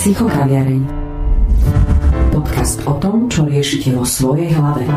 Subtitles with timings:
[0.00, 0.80] Psychokaviareň.
[2.32, 4.88] Podcast o tom, čo riešite vo svojej hlave.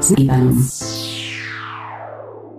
[0.00, 0.56] S Ivanom.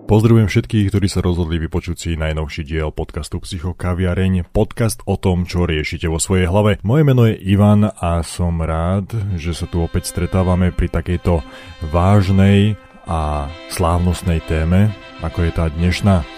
[0.05, 5.65] Pozdravujem všetkých, ktorí sa rozhodli vypočuť si najnovší diel podcastu Psychokaviareň, podcast o tom, čo
[5.65, 6.78] riešite vo svojej hlave.
[6.85, 9.10] Moje meno je Ivan a som rád,
[9.42, 11.42] že sa tu opäť stretávame pri takejto
[11.89, 12.78] vážnej
[13.10, 14.94] a slávnostnej téme,
[15.26, 16.37] ako je tá dnešná.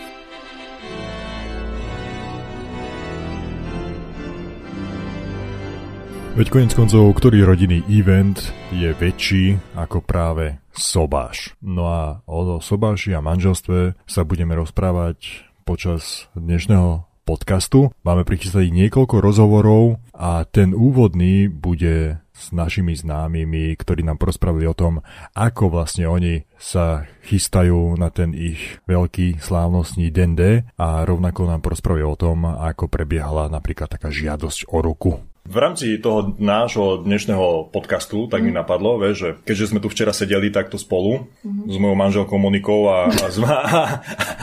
[6.38, 8.37] Veď konec koncov, ktorý rodinný event
[8.70, 11.57] je väčší ako práve sobáš.
[11.57, 17.89] No a o sobáši a manželstve sa budeme rozprávať počas dnešného podcastu.
[18.06, 24.78] Máme prichystaných niekoľko rozhovorov a ten úvodný bude s našimi známymi, ktorí nám prospravili o
[24.78, 25.04] tom,
[25.36, 31.59] ako vlastne oni sa chystajú na ten ich veľký slávnostný den D a rovnako nám
[31.59, 35.20] prospravili o tom, ako prebiehala napríklad taká žiadosť o ruku.
[35.48, 38.45] V rámci toho nášho dnešného podcastu tak mm.
[38.45, 38.59] mi mhm.
[38.59, 41.72] napadlo, vieš, že keďže sme tu včera sedeli takto spolu mm.
[41.72, 43.58] s mojou manželkou Monikou a, a, s, a,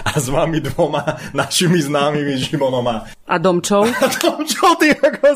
[0.03, 1.05] a s vami dvoma
[1.37, 2.97] našimi známymi Šimonom a...
[3.27, 3.83] A Domčou?
[4.07, 5.35] A Domčou, ty ako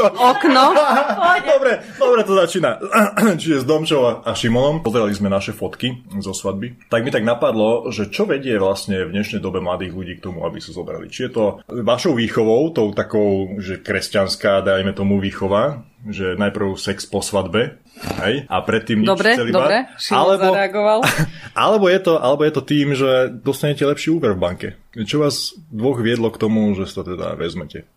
[0.00, 0.06] to.
[0.08, 0.72] Okno.
[1.52, 2.80] dobre, dobre to začína.
[3.40, 6.88] Čiže s Domčou a, a Šimonom pozerali sme naše fotky zo svadby.
[6.88, 10.48] Tak mi tak napadlo, že čo vedie vlastne v dnešnej dobe mladých ľudí k tomu,
[10.48, 11.12] aby sa zobrali.
[11.12, 17.04] Či je to vašou výchovou, tou takou, že kresťanská, dajme tomu výchova, že najprv sex
[17.04, 17.76] po svadbe,
[18.24, 19.76] hej, a predtým dobre, nič Dobre,
[20.16, 21.00] alebo, zareagoval.
[21.66, 24.68] Alebo je, to, alebo je to tým, že dostanete lepší úver v banke.
[24.92, 27.88] Čo vás dvoch viedlo k tomu, že sa teda vezmete?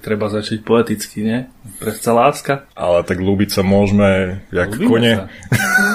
[0.00, 1.38] Treba začať poeticky, nie?
[1.76, 2.64] Prečo láska.
[2.72, 5.12] Ale tak ľúbiť sa môžeme, jak Ľubíme kone.
[5.12, 5.24] Sa.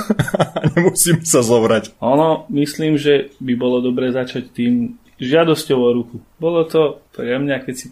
[0.77, 1.97] Nemusím sa zovrať.
[1.97, 6.17] Ono, myslím, že by bolo dobre začať tým, žiadosťou o ruku.
[6.37, 7.87] Bolo to pre mňa, keď si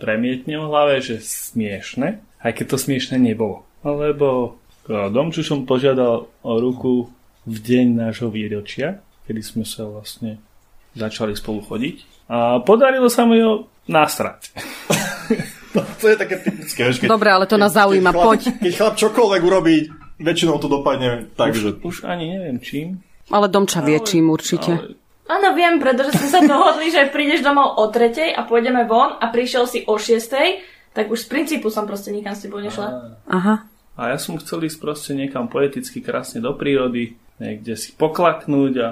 [0.00, 3.68] premietne v hlave, že smiešne, aj keď to smiešne nebolo.
[3.84, 7.12] Lebo Domču som požiadal o ruku
[7.46, 10.42] v deň nášho výročia, kedy sme sa vlastne
[10.98, 12.26] začali spolu chodiť.
[12.30, 14.50] A podarilo sa mi ho nastrať.
[15.74, 16.80] to, to je také typické.
[16.90, 18.40] Keď, Dobre, ale to nás zaujíma, keď chlap, poď.
[18.58, 19.76] Keď chlap čokoľvek urobí,
[20.18, 21.70] väčšinou to dopadne tak, už, že...
[21.82, 22.86] Už ani neviem čím.
[23.30, 24.70] Ale Domča vie čím určite.
[24.74, 24.99] Ale
[25.30, 29.30] Áno, viem, pretože sme sa dohodli, že prídeš domov o tretej a pôjdeme von a
[29.30, 33.14] prišiel si o šiestej, tak už z princípu som proste nikam s tebou nešla.
[33.30, 33.70] Aha.
[33.94, 38.88] A ja som chcel ísť proste niekam poeticky krásne do prírody, niekde si poklaknúť a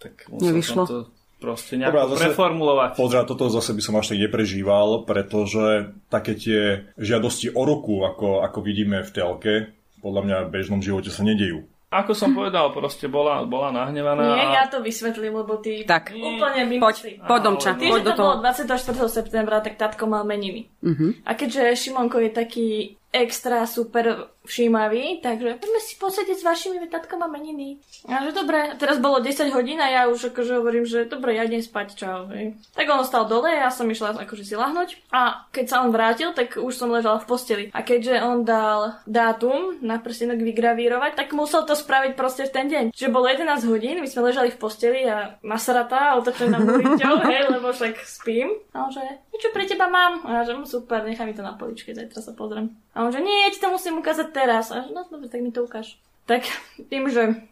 [0.00, 0.82] tak Nevyšlo.
[0.86, 0.98] to
[1.42, 2.90] proste nejako Dobre, zase, preformulovať.
[2.96, 8.40] Pozrieť, toto zase by som až tak neprežíval, pretože také tie žiadosti o ruku, ako,
[8.40, 9.54] ako vidíme v telke,
[10.00, 11.68] podľa mňa v bežnom živote sa nedejú.
[11.94, 14.34] Ako som povedal, proste bola, bola nahnevaná.
[14.34, 16.10] Nie, ja to vysvetlím, lebo ty tak.
[16.10, 19.06] úplne mimo poď, poď domča, Ty, poď že to bolo 24.
[19.06, 20.66] septembra, tak tatko mal meniny.
[20.82, 21.14] Uh-huh.
[21.22, 22.68] A keďže Šimonko je taký
[23.14, 27.80] extra super všímavý, takže poďme si posediť s vašimi, vetatkom a meniny.
[28.04, 31.48] A že dobre, teraz bolo 10 hodín a ja už akože hovorím, že dobre, ja
[31.48, 32.28] idem spať, čau.
[32.28, 32.60] Hej.
[32.76, 36.36] Tak on ostal dole, ja som išla akože si lahnuť a keď sa on vrátil,
[36.36, 37.64] tak už som ležala v posteli.
[37.72, 42.66] A keďže on dal dátum na prstenok vygravírovať, tak musel to spraviť proste v ten
[42.68, 42.84] deň.
[42.92, 47.42] Čiže bolo 11 hodín, my sme ležali v posteli a nasratá, otočený na múriťou, hej,
[47.48, 48.52] lebo však spím.
[48.76, 49.00] A on že,
[49.32, 50.20] niečo pre teba mám.
[50.28, 52.76] A ja že, no super, nechaj mi to na poličke, zajtra sa pozriem.
[52.92, 54.74] A on že, nie, ja ti to musím ukázať teraz.
[54.74, 55.94] A no dobre, tak mi to ukáž.
[56.26, 56.42] Tak
[56.90, 57.46] tým, že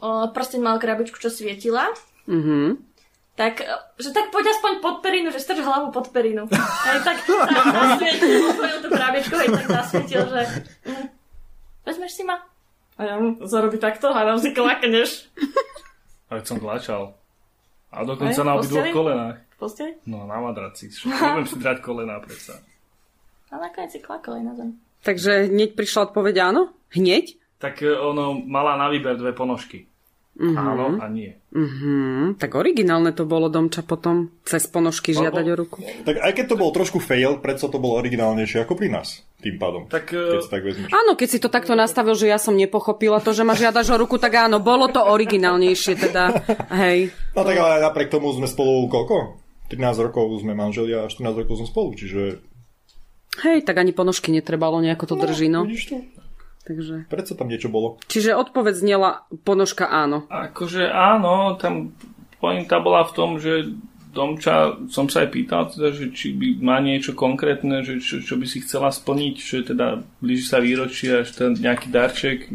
[0.00, 1.92] o, prsteň mal krabičku, čo svietila,
[2.24, 2.80] mm-hmm.
[3.36, 3.60] tak,
[4.00, 6.48] že tak poď aspoň pod perinu, že strž hlavu pod perinu.
[6.48, 7.20] Aj tak
[7.76, 8.48] zasvietil,
[8.80, 10.42] tú krabičku, aj tak zasvietil, že
[10.88, 11.06] hm,
[11.84, 12.40] vezmeš si ma?
[13.00, 15.28] A ja mu zarobí takto a nám si klakneš.
[16.30, 17.16] Aj som tlačal.
[17.90, 19.36] A dokonca na obidvoch kolenách.
[19.50, 19.92] V posteli?
[20.06, 20.94] No, na madraci.
[21.08, 22.62] Nebudem si drať kolená predsa.
[23.50, 24.70] A nakoniec si klakol aj na zem.
[25.00, 26.72] Takže hneď prišla odpoveď áno?
[26.92, 27.40] Hneď?
[27.60, 29.90] Tak e, ono mala na výber dve ponožky.
[30.40, 30.56] Uh-huh.
[30.56, 31.36] Áno a nie.
[31.52, 32.32] Uh-huh.
[32.40, 35.28] Tak originálne to bolo Domča potom cez ponožky Lebo...
[35.28, 35.78] žiadať o ruku.
[36.06, 39.60] Tak aj keď to bol trošku fail, predsa to bolo originálnejšie ako pri nás tým
[39.60, 39.84] pádom.
[39.92, 40.88] Tak, e, keď si tak vezmeš.
[40.96, 44.00] Áno, keď si to takto nastavil, že ja som nepochopila to, že ma žiadaš o
[44.00, 46.24] ruku, tak áno, bolo to originálnejšie teda,
[46.80, 47.12] hej.
[47.36, 49.40] No tak ale napriek tomu sme spolu koľko?
[49.70, 52.42] 13 rokov sme manželia a 14 rokov sme spolu, čiže
[53.40, 55.64] Hej, tak ani ponožky netrebalo, nejako to no, drží, no.
[55.64, 55.96] Vidíš to?
[56.60, 56.94] Takže...
[57.08, 57.96] Prečo tam niečo bolo?
[58.06, 59.10] Čiže odpoveď znela
[59.42, 60.28] ponožka áno.
[60.28, 61.96] Akože áno, tam
[62.38, 63.72] pointa bola v tom, že
[64.10, 68.34] Domča som sa aj pýtal, teda, že či by má niečo konkrétne, že čo, čo
[68.34, 72.50] by si chcela splniť, že teda blíži sa výročie až ten nejaký darček.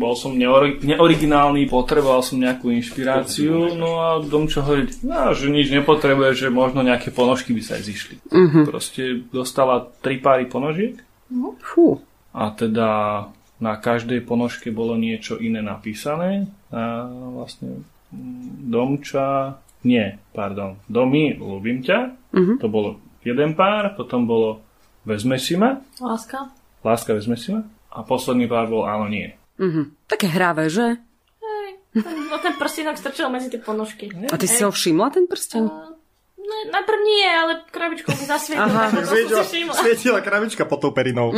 [0.00, 5.68] Bol som neori- neoriginálny, potreboval som nejakú inšpiráciu, no a Domča hovorí, no, že nič
[5.68, 8.14] nepotrebuje, že možno nejaké ponožky by sa aj zišli.
[8.32, 8.64] Uh-huh.
[8.64, 10.96] Proste dostala tri páry ponožiek
[11.60, 12.00] Fú.
[12.32, 12.88] a teda
[13.62, 16.50] na každej ponožke bolo niečo iné napísané.
[16.74, 22.16] A vlastne mm, Domča, nie, pardon, Domy, ľúbim ťa.
[22.32, 22.58] Mhm.
[22.60, 24.60] To bolo jeden pár, potom bolo
[25.04, 26.48] Vezme si ma, Láska.
[26.80, 27.60] Láska vezme si ma.
[27.92, 29.36] A posledný pár bol Áno, nie.
[29.60, 30.08] Mhm.
[30.08, 30.96] Také hravé, že?
[31.94, 34.10] No ten prstenok strčil medzi tie ponožky.
[34.10, 35.62] A ty si ho všimla, ten prsten?
[35.62, 38.66] No, najprv nie, ale krabičkou mi zasvietil.
[38.66, 38.90] Aha.
[39.06, 39.74] Svietila, všimla.
[39.78, 41.30] svietila krabička pod tou perinou.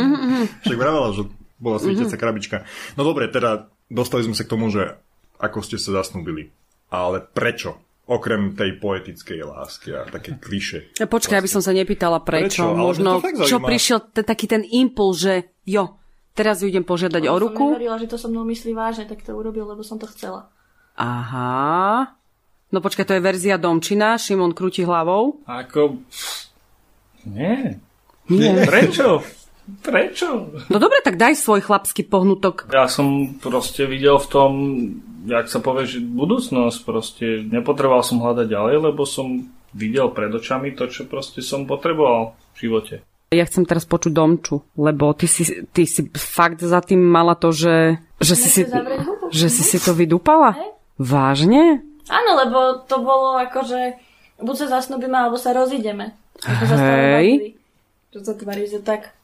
[0.65, 1.29] Však vravela, že
[1.61, 2.57] bola svietiaca krabička.
[2.97, 4.97] No dobre, teda dostali sme sa k tomu, že
[5.37, 6.49] ako ste sa zasnúbili.
[6.89, 7.77] Ale prečo?
[8.07, 10.95] Okrem tej poetickej lásky a také kliše.
[10.95, 12.63] Ja, počkaj, aby som sa nepýtala prečo.
[12.63, 12.71] Prečo?
[12.73, 15.99] Možno, čo prišiel t- taký ten impuls, že jo,
[16.31, 17.65] teraz ju idem požiadať o Som ruku.
[17.75, 20.47] neverila, že to so mnou myslí vážne, tak to urobil, lebo som to chcela.
[20.95, 22.15] Aha.
[22.67, 25.43] No počkaj, to je verzia Domčina, Šimon krúti hlavou.
[25.43, 25.99] Ako...
[27.25, 27.75] Nie.
[28.27, 28.63] Nie.
[28.63, 29.19] Prečo?
[29.83, 30.55] Prečo?
[30.71, 32.71] No dobre, tak daj svoj chlapský pohnutok.
[32.71, 34.51] Ja som proste videl v tom,
[35.27, 37.43] jak sa povie, že budúcnosť proste.
[37.43, 39.43] Nepotreboval som hľadať ďalej, lebo som
[39.75, 42.95] videl pred očami to, čo proste som potreboval v živote.
[43.35, 45.43] Ja chcem teraz počuť Domču, lebo ty si,
[45.75, 48.61] ty si fakt za tým mala to, že, že, si, si,
[49.35, 50.55] že si si to vydúpala?
[50.95, 51.83] Vážne?
[52.07, 53.99] Áno, lebo to bolo ako, že
[54.39, 56.15] buď sa zasnúbime, alebo sa rozídeme.
[56.47, 57.59] Hej.
[58.15, 59.16] Čo sa tvári, že tak.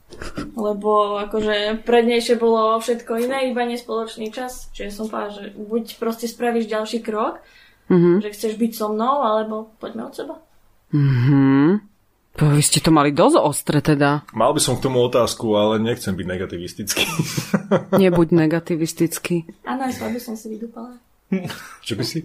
[0.53, 4.69] Lebo akože prednejšie bolo všetko iné, iba nespoločný čas.
[4.71, 7.41] Čiže som povedala, že buď proste spravíš ďalší krok,
[7.91, 8.23] Mhm.
[8.23, 10.35] že chceš byť so mnou, alebo poďme od seba.
[10.95, 11.83] Mhm.
[12.33, 14.25] Vy ste to mali dosť ostre teda.
[14.33, 17.05] Mal by som k tomu otázku, ale nechcem byť negativistický.
[17.93, 19.45] Nebuď negativistický.
[19.69, 20.97] Áno, aj svadbu som si vydúpala.
[21.85, 22.19] Čo by si?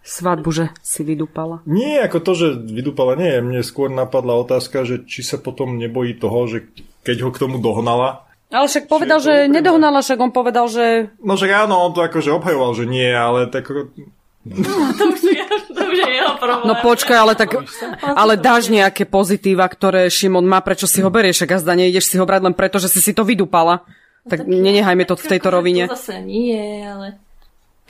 [0.00, 1.60] Svadbu, že si vydúpala.
[1.68, 3.36] Nie, ako to, že vydúpala, nie.
[3.38, 6.66] Mne skôr napadla otázka, že či sa potom nebojí toho, že
[7.04, 11.14] keď ho k tomu dohnala, Ale však povedal, že nedohnala, však on povedal, že...
[11.22, 13.94] No však áno, on to akože obhajoval, že nie, ale tak ako-
[14.40, 16.66] To už, je, to už je jeho problém.
[16.66, 17.60] No počkaj, ale tak...
[18.02, 22.16] Ale dáš nejaké pozitíva, ktoré Šimon má, prečo si ho berieš, ak azda neideš si
[22.18, 23.84] ho brať len preto, že si si to vydúpala.
[24.26, 25.84] Tak nenechajme to v tejto akože rovine.
[25.86, 27.20] To zase nie, ale...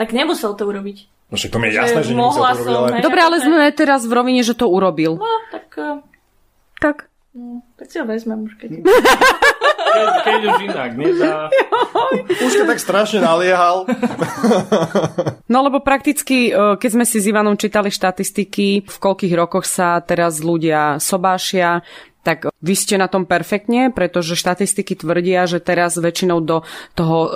[0.01, 1.29] Tak nemusel to urobiť.
[1.29, 2.89] No však to mi je jasné, že nemusel mohla to robiť, som, ale...
[2.97, 3.03] hej.
[3.05, 5.21] Dobre, ale sme teraz v rovine, že to urobil.
[5.21, 6.01] No, tak, eh,
[6.81, 6.97] Tak.
[7.37, 8.71] no, tak si ho vezmem už keď...
[9.91, 11.51] Keď, keď už inak nedá.
[12.47, 13.85] Už to tak strašne naliehal.
[15.51, 19.99] No lebo prakticky, e, keď sme si s Ivanom čítali štatistiky, v koľkých rokoch sa
[19.99, 21.83] teraz ľudia sobášia,
[22.21, 26.61] tak vy ste na tom perfektne, pretože štatistiky tvrdia, že teraz väčšinou do
[26.93, 27.31] toho um,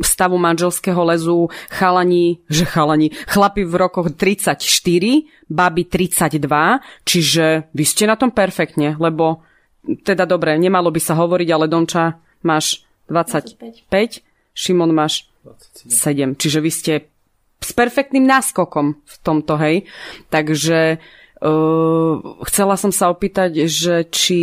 [0.00, 4.56] stavu manželského lezu chalani, že chalani, chlapi v rokoch 34,
[5.52, 6.40] baby 32,
[7.04, 9.44] čiže vy ste na tom perfektne, lebo
[9.84, 14.24] teda dobre, nemalo by sa hovoriť, ale Domča máš 25, 25.
[14.52, 15.28] Šimon máš
[15.88, 16.36] 7.
[16.36, 16.92] Čiže vy ste
[17.60, 19.84] s perfektným náskokom v tomto, hej.
[20.32, 21.00] Takže
[22.46, 24.40] chcela som sa opýtať, že či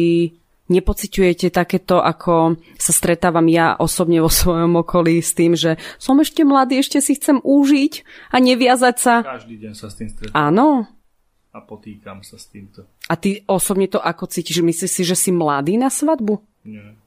[0.67, 6.43] nepociťujete takéto, ako sa stretávam ja osobne vo svojom okolí s tým, že som ešte
[6.43, 7.93] mladý, ešte si chcem užiť
[8.35, 9.13] a neviazať sa.
[9.23, 10.83] Každý deň sa s tým stretám Áno.
[11.55, 12.83] a potýkam sa s týmto.
[13.07, 14.59] A ty osobne to ako cítiš?
[14.59, 16.43] Myslíš si, že si mladý na svadbu?
[16.67, 16.99] Nie.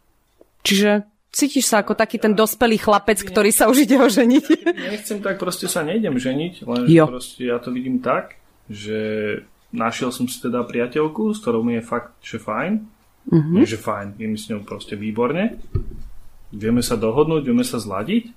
[0.64, 4.44] Čiže cítiš sa ako taký ten dospelý chlapec, ktorý sa už ide oženiť?
[4.96, 7.12] Nechcem tak, proste sa nejdem ženiť, len Jo.
[7.12, 8.40] proste ja to vidím tak,
[8.72, 8.98] že
[9.70, 12.84] našiel som si teda priateľku, s ktorou mi je fakt, že fajn.
[13.30, 13.54] Mm-hmm.
[13.54, 15.60] Nie, že fajn, je mi s ňou proste výborne.
[16.50, 18.32] Vieme sa dohodnúť, vieme sa zladiť.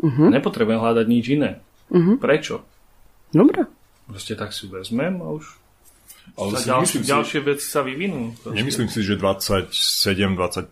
[0.00, 0.28] Mm-hmm.
[0.38, 1.50] Nepotrebujem hľadať nič iné.
[1.90, 2.16] Mm-hmm.
[2.22, 2.62] Prečo?
[3.34, 3.66] Dobre.
[4.06, 5.65] Proste tak si vezmem a už
[6.36, 8.36] Ale sa si ďalšie, si- ďalšie veci sa vyvinú.
[8.36, 8.52] Proste.
[8.54, 10.68] Nemyslím si, že 27-25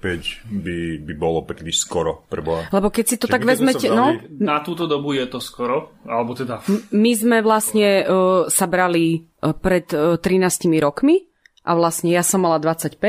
[0.47, 2.69] by, by bolo príliš skoro pre Boha.
[2.69, 5.97] Lebo keď si to Že tak vezmete, no, brali- Na túto dobu je to skoro,
[6.05, 10.45] alebo teda my sme vlastne uh, sa brali uh, pred uh, 13
[10.79, 11.25] rokmi
[11.63, 13.01] a vlastne ja som mala 25.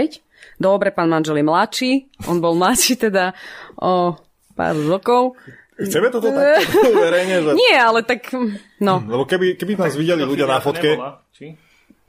[0.56, 1.92] Dobre, pán manžel je mladší,
[2.26, 3.36] on bol mladší teda
[3.76, 4.16] o
[4.56, 5.36] pár rokov.
[5.76, 7.36] Chceme toto takto verejne?
[7.44, 7.52] Že...
[7.52, 8.32] Nie, ale tak,
[8.80, 11.52] no, Lebo keby, keby nás videli ľudia na fotke, nebola, či?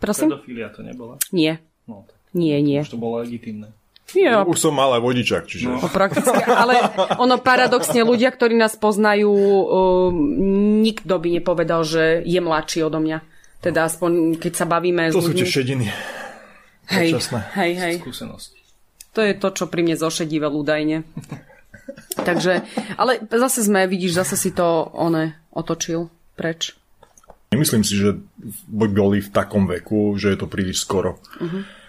[0.07, 0.31] Prosím?
[0.31, 1.19] Pedofilia to nebola.
[1.35, 2.83] Nie, No, tak nie, nie.
[2.83, 3.71] už to bolo legitimné.
[4.15, 5.67] Nie, už som mal aj vodičak, čiže...
[5.67, 6.79] No, prakticky, ale
[7.19, 10.15] ono paradoxne ľudia, ktorí nás poznajú, uh,
[10.79, 13.19] nikto by nepovedal, že je mladší odo mňa.
[13.59, 15.91] Teda aspoň, keď sa bavíme To sú tie šediny.
[16.87, 17.19] Hej,
[17.59, 17.95] hej, hej.
[17.99, 18.63] Skúsenosti.
[19.19, 21.03] To je to, čo pri mne zošedível údajne.
[22.15, 22.63] Takže,
[22.95, 26.79] ale zase sme, vidíš, zase si to one otočil preč.
[27.49, 28.19] Nemyslím si, že
[28.67, 31.23] by boli v takom veku, že je to príliš skoro.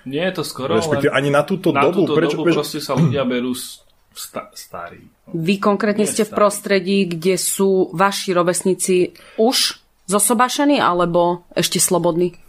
[0.03, 2.05] Nie je to skoro, Respektíve ani na túto na dobu.
[2.05, 3.51] túto prečo, dobu prečo, proste sa ľudia berú
[4.13, 5.03] sta- starí.
[5.27, 6.39] Vy konkrétne Nie ste v stále.
[6.39, 8.95] prostredí, kde sú vaši rovesníci
[9.35, 12.39] už zosobášení alebo ešte slobodní?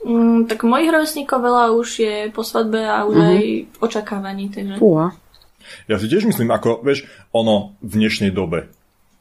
[0.00, 4.46] Mm, tak mojich rovesníkov veľa už je po svadbe a už aj v očakávaní.
[4.48, 4.78] Takže.
[4.78, 5.14] Fúha.
[5.86, 8.70] Ja si tiež myslím, ako, vieš, ono v dnešnej dobe.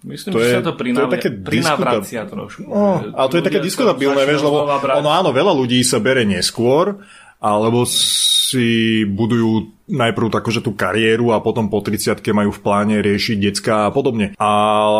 [0.01, 2.65] Myslím, To že je- sa to to je také prinavracia trošku.
[2.65, 6.97] No, ale to je také diskutabilné, vieš, lebo ono áno, veľa ľudí sa bere neskôr,
[7.37, 13.37] alebo si budujú najprv takože tú kariéru a potom po 30 majú v pláne riešiť
[13.37, 14.33] decka a podobne.
[14.41, 14.49] A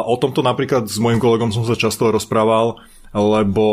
[0.06, 2.78] o tomto napríklad s mojim kolegom som sa často rozprával,
[3.12, 3.68] lebo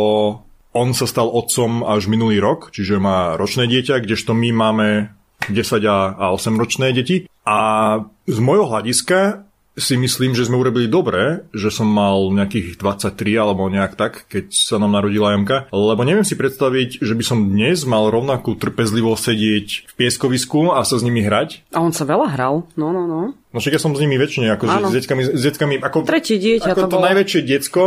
[0.72, 4.88] on sa stal otcom až minulý rok, čiže má ročné dieťa, kdežto my máme
[5.48, 7.24] 10 a a 8 ročné deti.
[7.48, 7.58] A
[8.28, 9.47] z môjho hľadiska
[9.78, 14.50] si myslím, že sme urobili dobre, že som mal nejakých 23 alebo nejak tak, keď
[14.50, 19.22] sa nám narodila Jamka, lebo neviem si predstaviť, že by som dnes mal rovnakú trpezlivosť
[19.22, 21.70] sedieť v pieskovisku a sa s nimi hrať.
[21.72, 22.66] A on sa veľa hral.
[22.74, 23.32] No, no, no.
[23.58, 24.86] No však ja som s nimi väčšine, akože Áno.
[24.86, 27.06] s deckami, s deckami ako, Tretie dieťa ako to to, bolo.
[27.10, 27.84] najväčšie decko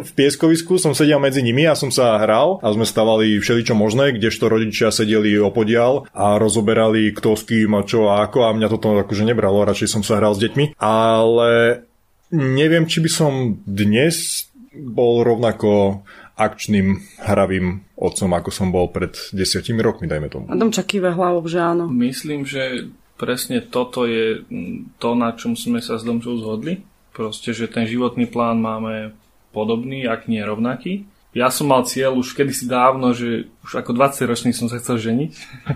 [0.00, 4.16] v pieskovisku som sedel medzi nimi a som sa hral a sme stavali všeličo možné,
[4.16, 8.68] kdežto rodičia sedeli opodial a rozoberali kto s kým a čo a ako a mňa
[8.72, 11.84] toto akože nebralo, radšej som sa hral s deťmi, ale
[12.32, 16.00] neviem, či by som dnes bol rovnako
[16.40, 20.48] akčným, hravým otcom, ako som bol pred desiatimi rokmi, dajme tomu.
[20.48, 21.84] Adamča kýve hlavou, že áno.
[21.92, 22.88] Myslím, že
[23.20, 26.80] presne toto je mm, to, na čom sme sa s Domčou zhodli.
[27.12, 29.12] Proste, že ten životný plán máme
[29.52, 31.04] podobný, ak nie rovnaký.
[31.30, 34.98] Ja som mal cieľ už kedysi dávno, že už ako 20 ročný som sa chcel
[34.98, 35.30] ženiť.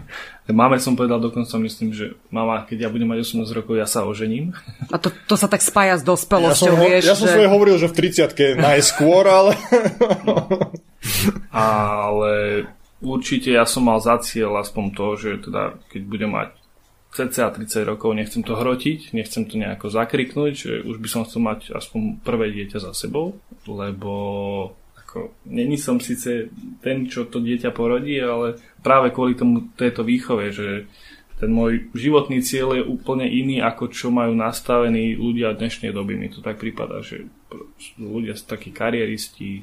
[0.51, 4.03] Máme som povedal dokonca, myslím, že mama, keď ja budem mať 18 rokov, ja sa
[4.03, 4.51] ožením.
[4.95, 7.35] A to, to sa tak spája s Ja som, dospelosťou, vieš, ja som že...
[7.39, 9.53] svoje hovoril, že v 30 najskôr, ale...
[11.55, 12.33] Ale
[12.99, 16.64] určite ja som mal za cieľ aspoň to, že teda keď budem mať
[17.15, 21.47] cca 30 rokov, nechcem to hrotiť, nechcem to nejako zakriknúť, že už by som chcel
[21.47, 23.39] mať aspoň prvé dieťa za sebou,
[23.71, 24.13] lebo
[24.99, 26.51] ako, není som síce
[26.83, 30.91] ten, čo to dieťa porodí, ale práve kvôli tomu tejto výchove, že
[31.39, 36.19] ten môj životný cieľ je úplne iný, ako čo majú nastavení ľudia dnešnej doby.
[36.19, 37.31] Mi to tak prípada, že
[37.99, 39.63] ľudia sú takí kariéristi,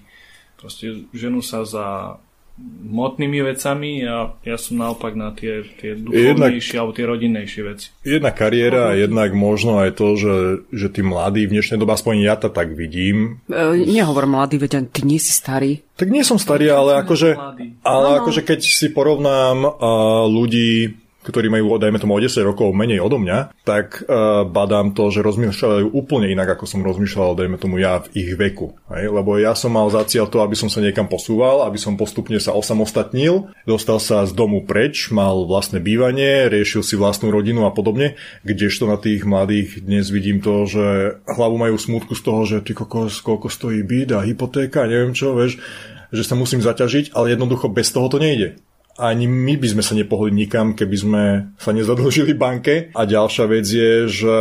[0.55, 2.15] proste ženú sa za
[2.59, 7.87] hmotnými vecami a ja som naopak na tie, tie duchovnejšie alebo tie rodinnejšie veci.
[8.03, 10.35] Jedna kariéra a jednak možno aj to, že,
[10.69, 14.91] že tí mladí v dnešnej dobe, aspoň ja to tak vidím, E, nehovor mladý, veď
[14.91, 15.81] ty nie si starý.
[15.95, 17.37] tak nie som starý, ale akože,
[17.81, 22.97] ale akože keď si porovnám uh, ľudí, ktorí majú, dajme tomu, o 10 rokov menej
[22.97, 27.77] odo mňa, tak uh, badám to, že rozmýšľajú úplne inak, ako som rozmýšľal, dajme tomu,
[27.77, 28.73] ja v ich veku.
[28.89, 29.13] Hej?
[29.13, 32.41] Lebo ja som mal za cieľ to, aby som sa niekam posúval, aby som postupne
[32.41, 37.71] sa osamostatnil, dostal sa z domu preč, mal vlastné bývanie, riešil si vlastnú rodinu a
[37.71, 40.85] podobne, kdežto na tých mladých dnes vidím to, že
[41.29, 45.37] hlavu majú smutku z toho, že ty kokos, koľko stojí byt a hypotéka, neviem čo,
[45.37, 45.61] vieš,
[46.09, 48.57] že sa musím zaťažiť, ale jednoducho bez toho to nejde
[48.97, 51.23] ani my by sme sa nepohli nikam, keby sme
[51.55, 52.91] sa nezadlžili banke.
[52.95, 54.35] A ďalšia vec je, že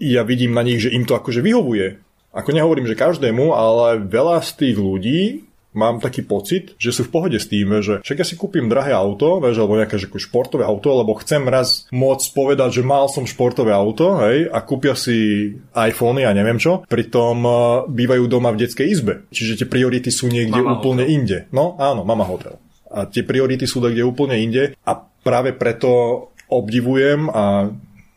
[0.00, 2.00] ja vidím na nich, že im to akože vyhovuje.
[2.30, 5.20] Ako nehovorím, že každému, ale veľa z tých ľudí
[5.70, 8.90] mám taký pocit, že sú v pohode s tým, že však ja si kúpim drahé
[8.90, 13.22] auto, vieš, alebo nejaké že športové auto, lebo chcem raz môcť povedať, že mal som
[13.22, 18.66] športové auto, hej, a kúpia si iPhony a neviem čo, pritom uh, bývajú doma v
[18.66, 19.14] detskej izbe.
[19.30, 21.14] Čiže tie priority sú niekde Mama úplne hotel.
[21.14, 21.38] inde.
[21.54, 22.58] No áno, mama hotel.
[22.90, 24.74] A tie priority sú kde úplne inde.
[24.82, 25.88] A práve preto
[26.50, 27.70] obdivujem a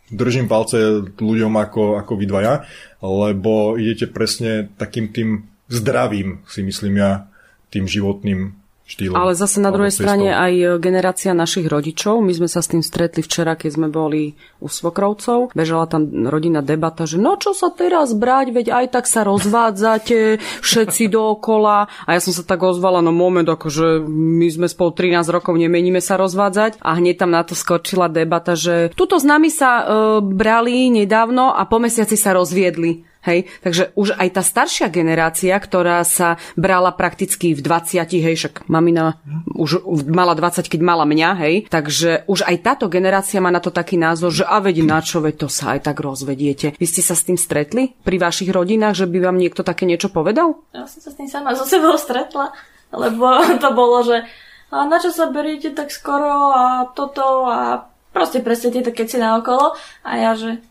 [0.10, 2.54] držím palce ľuďom ako, ako vy dvaja,
[3.02, 5.30] lebo idete presne takým tým
[5.70, 7.30] zdravým, si myslím ja,
[7.74, 9.16] tým životným štýlom.
[9.16, 10.06] Ale zase na druhej cestou.
[10.06, 12.20] strane aj generácia našich rodičov.
[12.20, 15.56] My sme sa s tým stretli včera, keď sme boli u svokrovcov.
[15.56, 20.44] Bežala tam rodinná debata, že no čo sa teraz brať, veď aj tak sa rozvádzate
[20.62, 21.88] všetci dookola.
[22.06, 26.04] A ja som sa tak ozvala, no moment, akože my sme spolu 13 rokov, nemeníme
[26.04, 26.84] sa rozvádzať.
[26.84, 29.84] A hneď tam na to skočila debata, že tuto s nami sa e,
[30.22, 33.13] brali nedávno a po mesiaci sa rozviedli.
[33.24, 38.68] Hej, takže už aj tá staršia generácia, ktorá sa brala prakticky v 20, hej, však
[38.68, 39.16] mamina
[39.56, 43.72] už mala 20, keď mala mňa, hej, takže už aj táto generácia má na to
[43.72, 46.76] taký názor, že a veď na čo, veď to sa aj tak rozvediete.
[46.76, 50.12] Vy ste sa s tým stretli pri vašich rodinách, že by vám niekto také niečo
[50.12, 50.60] povedal?
[50.76, 52.52] Ja som sa s tým sama so sebou stretla.
[52.94, 54.28] Lebo to bolo, že
[54.74, 56.66] a na čo sa beriete tak skoro a
[56.98, 59.78] toto a proste presne tieto keci na okolo.
[60.02, 60.62] A ja, že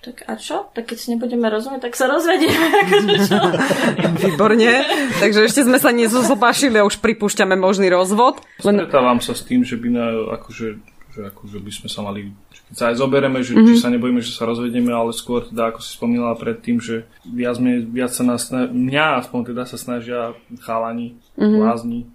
[0.00, 0.72] tak a čo?
[0.72, 2.68] Tak keď si nebudeme rozumieť, tak sa rozvedieme.
[2.88, 3.36] Akože?
[4.24, 4.72] Výborne.
[5.20, 8.40] Takže ešte sme sa nezozopášili a už pripúšťame možný rozvod.
[8.64, 8.80] Len...
[8.80, 10.06] Stretávam sa s tým, že by, na,
[10.40, 10.68] akože,
[11.12, 12.32] že akože by sme sa mali
[12.70, 13.66] keď sa aj zoberieme, že mm-hmm.
[13.66, 17.58] či sa nebojíme, že sa rozvedieme, ale skôr teda, ako si spomínala predtým, že viac,
[17.58, 21.50] mne, viac sa nás, mňa aspoň teda sa snažia chalani, mm-hmm.
[21.58, 22.06] blázni,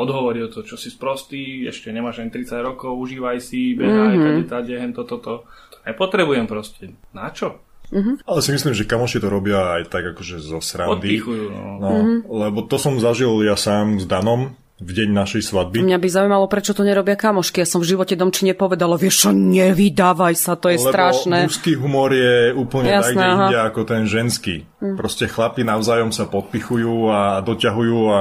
[0.00, 4.24] odhovorí o to, čo si sprostý, ešte nemáš ani 30 rokov, užívaj si, behaj, mm-hmm.
[4.24, 5.44] kade, tade, hen, toto, toto.
[5.46, 6.96] To nepotrebujem proste.
[7.12, 7.60] Na čo?
[7.90, 8.22] Mm-hmm.
[8.22, 11.18] Ale si myslím, že kamoši to robia aj tak akože zo srandy.
[11.18, 11.62] Odpichujú, no.
[11.82, 12.18] no mm-hmm.
[12.30, 15.84] Lebo to som zažil ja sám s Danom v deň našej svadby.
[15.84, 17.60] Mňa by zaujímalo, prečo to nerobia kamošky.
[17.60, 21.44] Ja som v živote domči nepovedala, vieš čo, nevydávaj sa, to je Lebo strašné.
[21.44, 24.64] mužský humor je úplne Jasné, inde ako ten ženský.
[24.80, 24.96] Mm.
[24.96, 28.20] Proste chlapi navzájom sa podpichujú a doťahujú a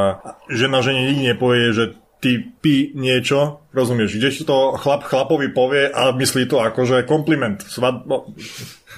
[0.51, 1.85] žena žene nikdy nepovie, že
[2.19, 7.63] ty pi niečo, rozumieš, kdež to chlap chlapovi povie a myslí to ako, že kompliment.
[7.63, 8.27] Svadba,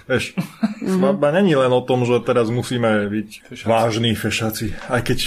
[0.10, 0.98] vieš, mm-hmm.
[0.98, 3.70] svadba není len o tom, že teraz musíme byť fešaci.
[3.70, 5.20] vážni fešaci, aj keď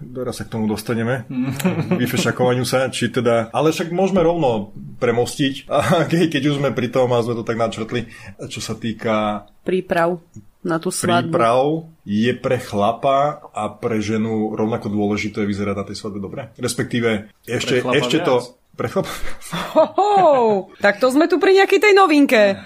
[0.00, 1.24] Doraz sa k tomu dostaneme,
[2.02, 5.70] vyfešakovaniu sa, či teda, ale však môžeme rovno premostiť,
[6.32, 8.08] keď už sme pri tom a sme to tak načrtli,
[8.48, 10.22] čo sa týka príprav
[10.66, 11.30] na tú svadbu.
[11.30, 11.62] Príprav
[12.02, 16.50] je pre chlapa a pre ženu rovnako dôležité vyzerať na tej svadbe dobre?
[16.58, 18.42] Respektíve ešte, ešte to...
[18.76, 19.08] Pre chlapa
[19.96, 22.60] Ho, tak to sme tu pri nejakej tej novinke.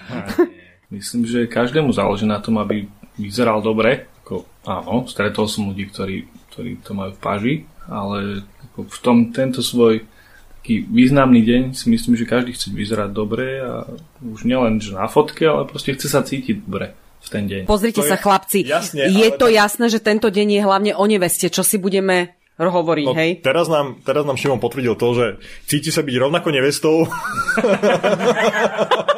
[0.91, 2.83] Myslím, že každému záleží na tom, aby
[3.15, 4.11] vyzeral dobre.
[4.25, 7.55] Ako, áno, stretol som ľudí, ktorí, ktorí to majú v paži,
[7.87, 10.03] ale ako v tom tento svoj
[10.61, 13.89] taký významný deň si myslím, že každý chce vyzerať dobre a
[14.21, 17.61] už nielen že na fotke, ale proste chce sa cítiť dobre v ten deň.
[17.65, 18.59] Pozrite to sa, je, chlapci.
[18.61, 19.57] Jasne, je to tak...
[19.57, 23.41] jasné, že tento deň je hlavne o neveste, čo si budeme hovoriť, no, hej?
[23.41, 27.09] Teraz nám, teraz nám Šimon potvrdil to, že cíti sa byť rovnako nevestou.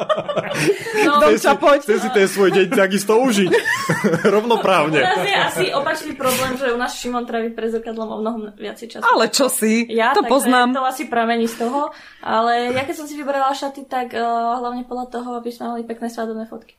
[1.04, 3.50] No, chce, si, chce si ten svoj deň takisto užiť.
[4.34, 4.98] Rovnoprávne.
[4.98, 8.38] U nás je asi opačný problém, že u nás Šimon traví pre zrkadlom o mnoho
[8.58, 9.04] viac času.
[9.04, 9.86] Ale čo si?
[9.90, 10.74] Ja, to poznám.
[10.74, 11.94] To asi pramení z toho.
[12.24, 15.82] Ale ja keď som si vybrala šaty, tak uh, hlavne podľa toho, aby sme mali
[15.86, 16.74] pekné svadobné fotky.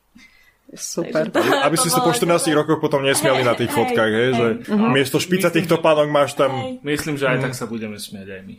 [0.74, 1.30] Super.
[1.30, 4.12] To, aby, aby si sa po 14 rokoch potom nesmiali hey, na tých hey, fotkách,
[4.12, 4.90] hej, že uh-huh.
[4.90, 6.50] miesto špica týchto pánok máš tam...
[6.58, 6.82] Hey.
[6.82, 8.56] Myslím, že aj tak sa budeme smiať aj my.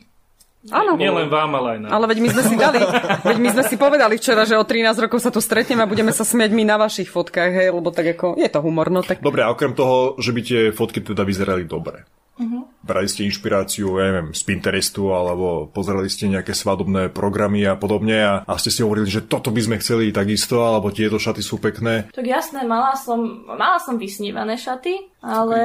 [0.72, 1.00] Áno.
[1.00, 1.90] Nie len vám, ale aj nám.
[1.94, 2.80] Ale veď my sme si dali,
[3.24, 6.12] veď my sme si povedali včera, že o 13 rokov sa tu stretneme a budeme
[6.12, 9.24] sa smiať my na vašich fotkách, hej, lebo tak ako, je to humor, no tak...
[9.24, 12.04] Dobre, a okrem toho, že by tie fotky teda vyzerali dobre.
[12.38, 12.70] Uh-huh.
[12.86, 18.22] Brali ste inšpiráciu, ja neviem, z Pinterestu alebo pozerali ste nejaké svadobné programy a podobne
[18.22, 21.58] a, a ste si hovorili, že toto by sme chceli takisto, alebo tieto šaty sú
[21.58, 22.14] pekné.
[22.14, 25.60] Tak jasné, mala som, mala som vysnívané šaty, ale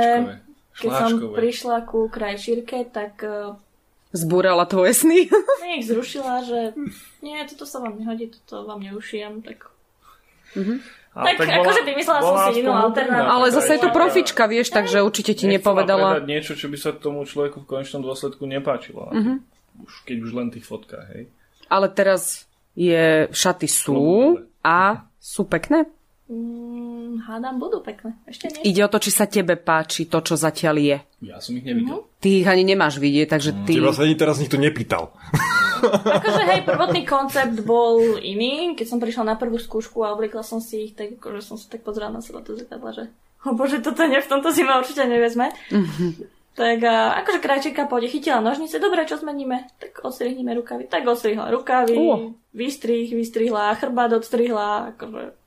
[0.81, 3.53] keď som prišla ku krajšírke, tak e,
[4.13, 5.29] Zbúrala tvoje sny?
[5.65, 6.77] Nie, ich zrušila, že
[7.25, 9.73] nie, toto sa vám nehodí, toto vám neušijem, tak...
[10.53, 10.79] Mm-hmm.
[11.13, 13.29] Tak, tak bola, akože vymyslela som si inú alternatívu.
[13.29, 16.25] Ale zase je to profička, vieš, takže určite ti nepovedala.
[16.25, 19.13] niečo, čo by sa tomu človeku v konečnom dôsledku nepáčilo.
[19.13, 19.37] Mm-hmm.
[19.85, 21.29] Už, keď už len tých fotkách, hej.
[21.69, 25.85] Ale teraz je, šaty sú a sú pekné?
[26.33, 26.62] Mm,
[27.21, 28.17] hádam, budú pekné.
[28.25, 28.73] Ešte nie.
[28.73, 30.99] Ide o to, či sa tebe páči to, čo zatiaľ je.
[31.27, 32.01] Ja som ich nevidel.
[32.01, 32.21] Mm-hmm.
[32.23, 33.59] Ty ich ani nemáš vidieť, takže mm.
[33.69, 33.73] ty...
[33.77, 35.13] Teba sa ani teraz nikto nepýtal.
[36.23, 38.79] akože hej, prvotný koncept bol iný.
[38.79, 41.67] Keď som prišla na prvú skúšku a obliekla som si ich, tak akože som sa
[41.69, 43.05] tak pozerala na seba to zrkadla, že
[43.43, 45.51] o bože, toto nie, v tomto si ma určite nevezme.
[45.75, 46.11] Mm-hmm.
[46.53, 46.85] Tak
[47.25, 49.73] akože krajčíka pôjde, chytila nožnice, dobre, čo zmeníme?
[49.81, 50.85] Tak ostrihneme rukavy.
[50.85, 52.29] Tak ostrihla rukavy, uh.
[52.53, 55.42] vystrih, vystrihla, chrbát odstrihla, akože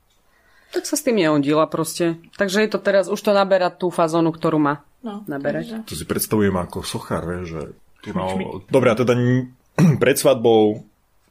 [0.74, 2.18] tak sa s tým neondila proste.
[2.36, 5.86] Takže je to teraz, už to naberá tú fazónu, ktorú má no, naberať.
[5.86, 8.26] To si predstavujem ako sochár, že tu na...
[8.70, 9.14] Dobre, a teda
[10.02, 10.82] pred svadbou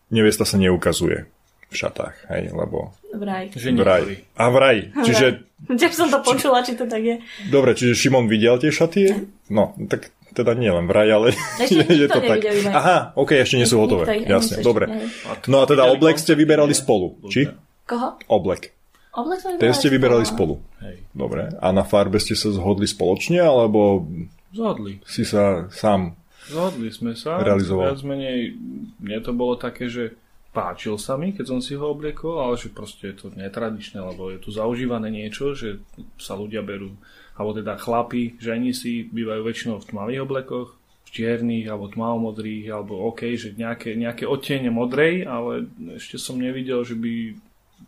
[0.10, 1.28] nevesta sa neukazuje
[1.66, 2.94] v šatách, hej, lebo...
[3.16, 3.52] Vraj.
[3.52, 4.22] Že vraj.
[4.38, 4.78] A vraj.
[5.02, 5.48] Čiže...
[5.66, 7.16] Čiže som to počula, či to tak je.
[7.50, 9.02] Dobre, čiže Šimon videl tie šaty?
[9.50, 12.44] No, tak teda nie len vraj, ale ešte je to tak.
[12.70, 14.28] Aha, ok, ešte nie sú hotové.
[14.28, 15.10] Jasne, dobre.
[15.48, 17.50] No a teda oblek ste vyberali spolu, či?
[17.88, 18.20] Koho?
[18.28, 18.75] Oblek.
[19.16, 20.60] Oblek sme vyberali ste vyberali spolu.
[20.84, 21.08] Hej.
[21.16, 21.56] Dobre.
[21.56, 24.04] A na farbe ste sa zhodli spoločne, alebo...
[24.52, 25.00] Zhodli.
[25.08, 27.42] Si sa sám Zhodli sme sa.
[27.42, 27.90] Realizoval.
[27.90, 28.54] Viac menej,
[29.02, 30.14] mne to bolo také, že
[30.54, 34.30] páčil sa mi, keď som si ho obliekol, ale že proste je to netradičné, lebo
[34.32, 35.82] je tu zaužívané niečo, že
[36.16, 36.96] sa ľudia berú,
[37.36, 40.70] alebo teda chlapi, ženi si bývajú väčšinou v tmavých oblekoch,
[41.06, 46.86] v čiernych alebo tmavomodrých, alebo OK, že nejaké, nejaké odtiene modrej, ale ešte som nevidel,
[46.88, 47.36] že by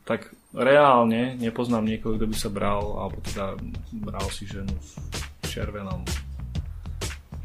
[0.04, 3.58] tak reálne nepoznám niekoho, kto by sa bral, alebo teda
[3.92, 4.92] bral si ženu v
[5.48, 6.02] červenom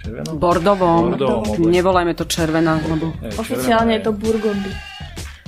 [0.03, 0.35] Červenom?
[0.35, 1.15] Bordovom.
[1.15, 1.71] Bordovom.
[1.71, 3.15] Nevolajme to červená, lebo...
[3.39, 4.71] Oficiálne je to Burgundy.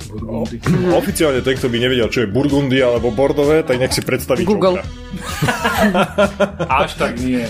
[0.07, 0.57] Burgundy.
[0.95, 4.79] Oficiálne ten, kto by nevedel, čo je Burgundy alebo Bordové, tak nech si predstaví Google.
[6.79, 7.43] Až tak nie.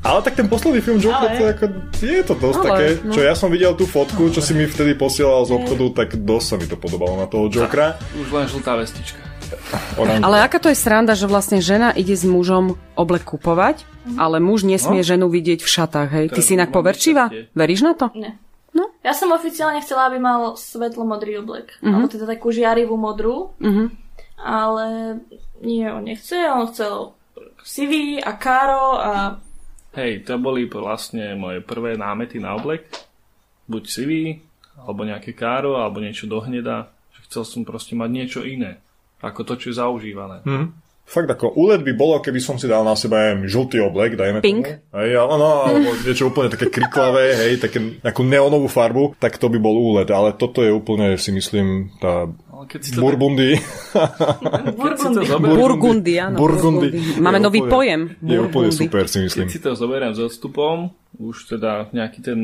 [0.00, 1.66] Ale tak ten posledný film Joker, Ale- to je, ako,
[2.00, 3.12] je to dosť Ale, také, no.
[3.12, 6.46] čo ja som videl tú fotku, čo si mi vtedy posielal z obchodu, tak dosť
[6.48, 8.00] sa mi to podobalo na toho Jokera.
[8.16, 9.29] Už len žltá vestička.
[9.96, 10.26] Oranžová.
[10.26, 13.82] Ale aká to je sranda, že vlastne žena ide s mužom oblek kupovať,
[14.16, 15.06] ale muž nesmie No.
[15.06, 16.26] ženu vidieť v šatách, hej?
[16.30, 17.28] Ty To si inak poverčivá?
[17.52, 18.08] Veríš na to?
[18.14, 18.38] Nie.
[18.70, 18.86] No.
[19.02, 21.74] Ja som oficiálne chcela, aby mal svetlo-modrý oblek.
[21.82, 21.90] Mhm.
[21.90, 23.50] Alebo teda takú žiarivú modrú.
[23.58, 23.84] Mhm.
[24.40, 24.86] Ale
[25.60, 26.32] nie, on nechce.
[26.48, 27.12] On chcel
[27.60, 29.12] sivý a káro a
[29.90, 32.86] Hej, to boli vlastne moje prvé námety na oblek.
[33.66, 34.38] Buď sivý,
[34.78, 36.94] alebo nejaké káro, alebo niečo do hneda.
[37.26, 38.78] Chcel som proste mať niečo iné.
[39.20, 40.40] Ako to, čo je zaužívané.
[40.44, 40.66] Hm.
[41.10, 44.38] Fakt ako úlet by bolo, keby som si dal na seba aj žltý oblek, dajme
[44.38, 44.62] Pink.
[44.62, 44.94] tomu.
[44.94, 49.50] Hej, ale no, alebo niečo úplne také kriklavé, hej, také nejakú neonovú farbu, tak to
[49.50, 50.06] by bol úlet.
[50.06, 52.30] Ale toto je úplne, si myslím, tá
[52.62, 53.58] keď si to Burgundy.
[54.76, 55.26] Burgundy.
[55.40, 56.36] Burgundy, áno.
[56.38, 56.88] Burgundy.
[57.18, 58.00] Máme Je nový úplne- pojem.
[58.22, 59.48] Je úplne super, si myslím.
[59.48, 62.38] keď si to zoberiem s odstupom, už teda nejaký ten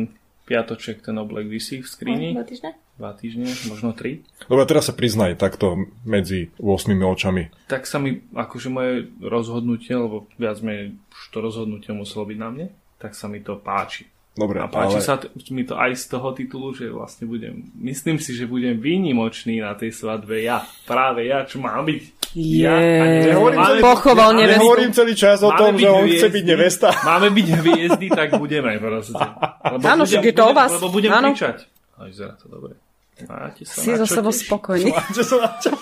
[0.47, 2.29] piatoček, ten oblek vysí v skrini.
[2.33, 2.71] Dva týždne?
[2.97, 4.25] Dva týždne, možno tri.
[4.47, 7.53] Dobre, teraz sa priznaj takto medzi 8 očami.
[7.69, 12.49] Tak sa mi, akože moje rozhodnutie, lebo viac menej už to rozhodnutie muselo byť na
[12.49, 14.09] mne, tak sa mi to páči.
[14.37, 15.05] Dobre, A páči ale...
[15.05, 18.77] sa t- mi to aj z toho titulu, že vlastne budem, myslím si, že budem
[18.77, 20.61] výnimočný na tej svadbe ja.
[20.85, 22.16] Práve ja, čo mám byť.
[22.37, 22.61] Je.
[22.63, 22.77] Ja,
[23.25, 24.61] Nehovorím máme- Pochoval máme- nevestu.
[24.61, 26.29] Nehovorím celý čas o máme tom, že on chce hviezdy.
[26.31, 26.89] byť nevesta.
[27.03, 29.17] Máme byť hviezdy, tak budeme proste.
[29.73, 30.71] Lebo Áno, však je to o budem- vás.
[30.71, 31.29] Lebo budem Áno.
[31.33, 31.57] kričať.
[31.97, 32.77] A vyzerá to dobre.
[33.17, 34.93] Máte sa Si so sebou spokojný.
[35.17, 35.73] Sa na čo?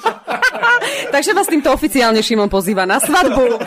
[1.15, 3.43] Takže vás týmto oficiálne Šimon pozýva na svadbu.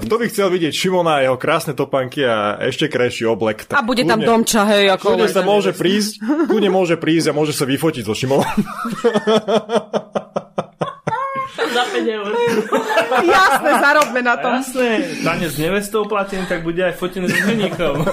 [0.00, 3.82] Kto by chcel vidieť Šimona a jeho krásne topanky a ešte krajší oblek, tak A
[3.82, 5.04] bude tam kľudne- domča, hej, ako...
[5.12, 6.12] Kľudne sa môže prísť,
[6.46, 8.46] kľudne môže prísť a môže sa vyfotiť so Šimonom.
[11.56, 12.30] Za 5 eur.
[13.36, 14.60] Jasné, zarobme na tom.
[14.60, 18.04] Jasné, tanec s nevestou platený, tak bude aj fotený s ženíkom.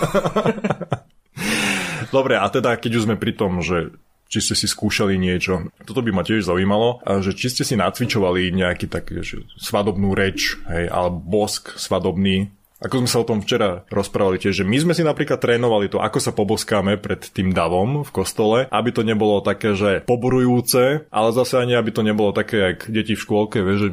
[2.16, 3.92] Dobre, a teda keď už sme pri tom, že
[4.26, 5.70] či ste si skúšali niečo.
[5.86, 10.58] Toto by ma tiež zaujímalo, že či ste si nacvičovali nejaký taký že svadobnú reč,
[10.66, 12.50] hej, alebo bosk svadobný.
[12.84, 16.04] Ako sme sa o tom včera rozprávali tiež, že my sme si napríklad trénovali to,
[16.04, 21.30] ako sa poboskáme pred tým davom v kostole, aby to nebolo také, že poborujúce, ale
[21.32, 23.90] zase ani aby to nebolo také, jak deti v škôlke, vieš, že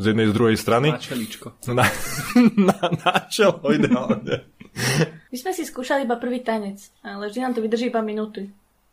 [0.00, 0.88] z jednej z druhej strany.
[0.92, 1.56] Na čeličko.
[1.76, 1.84] Na,
[2.56, 4.48] na, na čelo ideálne.
[5.28, 8.48] My sme si skúšali iba prvý tanec, ale vždy nám to vydrží iba minúty.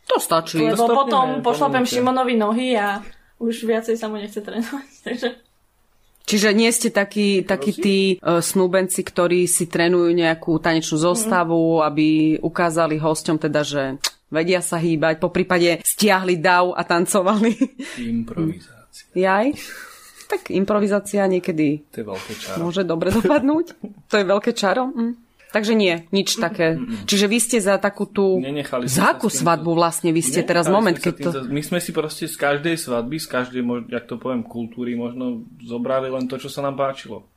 [0.08, 0.64] To stačí.
[0.64, 1.84] Lebo stopneme, potom pošlapem.
[1.84, 3.04] Šimonovi nohy a
[3.40, 4.92] už viacej sa mu nechce trénovať.
[5.08, 5.28] Takže
[6.28, 12.36] Čiže nie ste takí, takí tí uh, snúbenci, ktorí si trénujú nejakú tanečnú zostavu, aby
[12.44, 13.96] ukázali hosťom teda, že
[14.28, 17.56] vedia sa hýbať, po prípade stiahli dav a tancovali.
[18.04, 19.08] Improvizácia.
[19.16, 19.56] Jaj?
[20.28, 22.58] Tak improvizácia niekedy To je veľké čaro.
[22.60, 23.80] môže dobre dopadnúť.
[24.12, 24.92] To je veľké čaro.
[24.92, 25.27] Mm.
[25.48, 26.76] Takže nie, nič také.
[27.08, 28.36] Čiže vy ste za takú tú...
[28.36, 31.30] Nenechali Za akú svadbu vlastne vy ste teraz moment, keď to...
[31.48, 36.12] My sme si proste z každej svadby, z každej, jak to poviem, kultúry možno zobrali
[36.12, 37.32] len to, čo sa nám páčilo.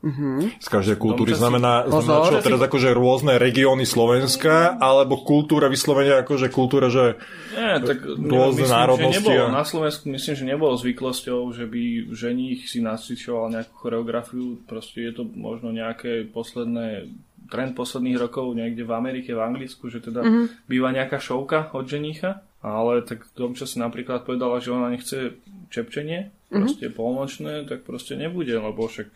[0.59, 2.35] Z každej kultúry znamená, znamená Pozor.
[2.35, 7.15] čo teraz akože rôzne regióny Slovenska, alebo kultúra vyslovene akože kultúra, že
[7.55, 11.63] Nie, tak Rôzne myslím, národnosti Že nebolo, a- Na Slovensku myslím, že nebolo zvyklosťou, že
[11.63, 14.59] by ženích si nacvičoval nejakú choreografiu.
[14.67, 17.07] Proste je to možno nejaké posledné
[17.51, 20.71] trend posledných rokov niekde v Amerike, v Anglicku, že teda mm-hmm.
[20.71, 25.35] býva nejaká šovka od ženícha, ale tak Domča si napríklad povedala, že ona nechce
[25.67, 29.09] čepčenie, proste polnočné, tak proste nebude, lebo však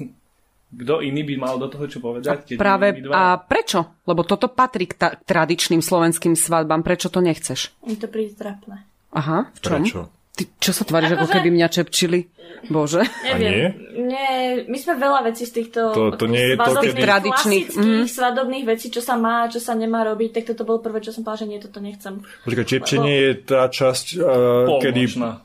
[0.80, 2.48] kto iný by mal do toho čo povedať?
[2.48, 3.12] Keď Práve, my dva...
[3.12, 4.00] a prečo?
[4.08, 6.80] Lebo toto patrí k ta- tradičným slovenským svadbám.
[6.80, 7.76] Prečo to nechceš?
[7.84, 8.88] mi to príde trapné.
[9.12, 9.72] Aha, v čom?
[9.84, 10.00] prečo?
[10.32, 12.20] Ty, čo sa tváriš, ako Akože- keby mňa čepčili?
[12.62, 13.04] Bože.
[13.26, 13.74] Neviem.
[14.08, 14.32] Nie,
[14.64, 18.08] my sme veľa vecí z týchto To- to nie je to, svadobných, kedy- Tradičných, klasických
[18.08, 21.20] svadobných vecí, čo sa má čo sa nemá robiť, tak toto bolo prvé, čo som
[21.20, 22.24] povedala, že nie, toto nechcem.
[22.48, 25.02] Počkaj, čepčenie je tá časť, uh, kedy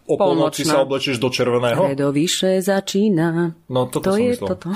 [0.07, 1.83] o polnoci sa oblečieš do červeného?
[1.83, 3.59] Kredo vyše začína.
[3.67, 4.47] No toto To som je myslel.
[4.55, 4.69] toto.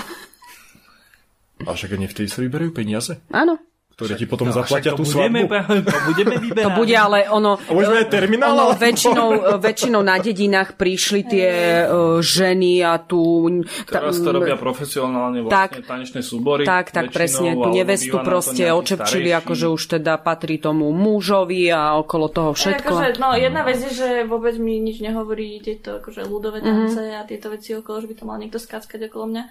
[1.61, 3.61] A však nie vtedy sa vyberajú peniaze, Áno.
[4.01, 5.85] Ktoré ti potom No, zaplatia tú to budeme, svadbu.
[5.85, 6.65] to budeme vyberať.
[6.65, 7.51] To bude ale ono...
[7.61, 8.51] A môžeme aj terminál?
[8.57, 9.29] Ono väčšinou,
[9.61, 11.49] väčšinou na dedinách prišli tie
[11.85, 13.45] uh, ženy a tu...
[13.85, 15.85] Teraz to robia profesionálne vlastne Tak.
[15.85, 16.65] tanečné súbory.
[16.65, 17.49] Tak, tak väčšinou, presne.
[17.53, 22.89] Alebo nevestu proste očepčili, akože už teda patrí tomu mužovi a okolo toho všetko.
[22.89, 27.21] Akože, no, jedna vec je, že vôbec mi nič nehovorí tieto akože ľudové tance mm-hmm.
[27.21, 29.43] a tieto veci okolo, že by to mal niekto skáckať okolo mňa.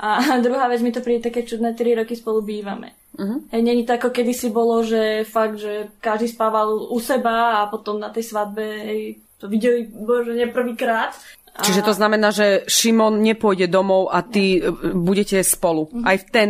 [0.00, 0.08] A
[0.46, 2.94] druhá vec mi to príde také čudné, 3 roky spolu bývame.
[3.18, 3.42] Uh-huh.
[3.50, 7.98] Hej, není to ako kedysi bolo, že fakt, že každý spával u seba a potom
[7.98, 9.02] na tej svadbe hej,
[9.42, 11.12] to videli bože prvýkrát.
[11.58, 11.66] A...
[11.66, 15.90] Čiže to znamená, že Šimon nepôjde domov a ty uh, budete spolu.
[15.90, 16.06] Uh-huh.
[16.06, 16.48] Aj v ten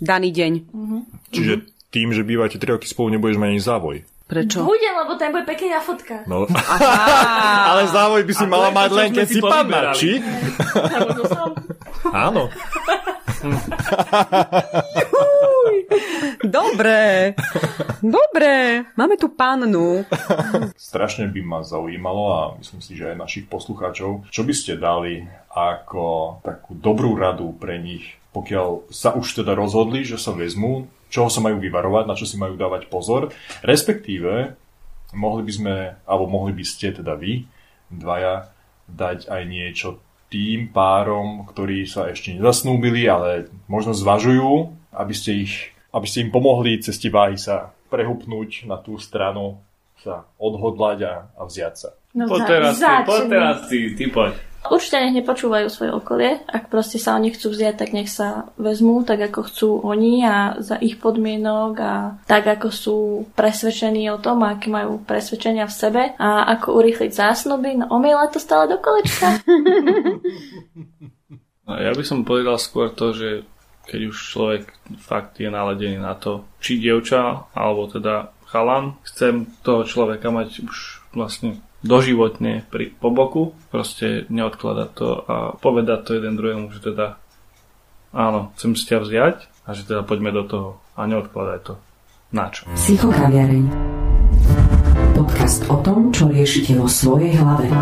[0.00, 0.52] daný deň.
[0.72, 1.04] Uh-huh.
[1.28, 3.96] Čiže tým, že bývate 3 roky spolu, nebudeš mať ani závoj.
[4.28, 4.60] Prečo?
[4.60, 6.20] Budem, lebo ten bude pekný na fotka.
[6.28, 6.44] No.
[7.72, 10.20] Ale závoj by si a mala mať len, keď si panna, či?
[12.28, 12.52] Áno.
[16.44, 17.34] Dobre.
[17.98, 18.84] Dobre.
[18.94, 20.06] Máme tu pannu.
[20.78, 25.26] Strašne by ma zaujímalo a myslím si, že aj našich poslucháčov, čo by ste dali
[25.50, 31.28] ako takú dobrú radu pre nich, pokiaľ sa už teda rozhodli, že sa vezmú čoho
[31.32, 33.32] sa majú vyvarovať, na čo si majú dávať pozor.
[33.64, 34.54] Respektíve,
[35.16, 35.74] mohli by sme,
[36.04, 37.48] alebo mohli by ste teda vy,
[37.88, 38.52] dvaja,
[38.88, 39.88] dať aj niečo
[40.28, 46.30] tým párom, ktorí sa ešte nezasnúbili, ale možno zvažujú, aby ste, ich, aby ste im
[46.32, 49.60] pomohli cez tie váhy sa prehupnúť na tú stranu,
[49.98, 51.90] sa odhodlať a, a vziať sa.
[52.14, 54.32] No, poď teraz, ty, poď teraz ty, ty poď.
[54.68, 56.42] Určite nech nepočúvajú svoje okolie.
[56.50, 60.58] Ak proste sa oni chcú vziať, tak nech sa vezmú tak, ako chcú oni a
[60.58, 61.94] za ich podmienok a
[62.26, 62.96] tak, ako sú
[63.38, 67.80] presvedčení o tom, aké majú presvedčenia v sebe a ako urýchliť zásnuby.
[67.80, 69.28] No omiela to stále do kolečka.
[71.68, 73.44] No, ja by som povedal skôr to, že
[73.88, 74.62] keď už človek
[75.00, 80.76] fakt je naladený na to, či dievča, alebo teda chalan, chcem toho človeka mať už
[81.16, 87.16] vlastne doživotne pri, po boku, proste neodkladať to a povedať to jeden druhému, že teda
[88.12, 91.74] áno, chcem si ťa vziať a že teda poďme do toho a neodkladaj to.
[92.28, 92.68] Na čo?
[92.76, 93.64] Psychokaviareň.
[95.16, 97.72] Podcast o tom, čo riešite vo svojej hlave.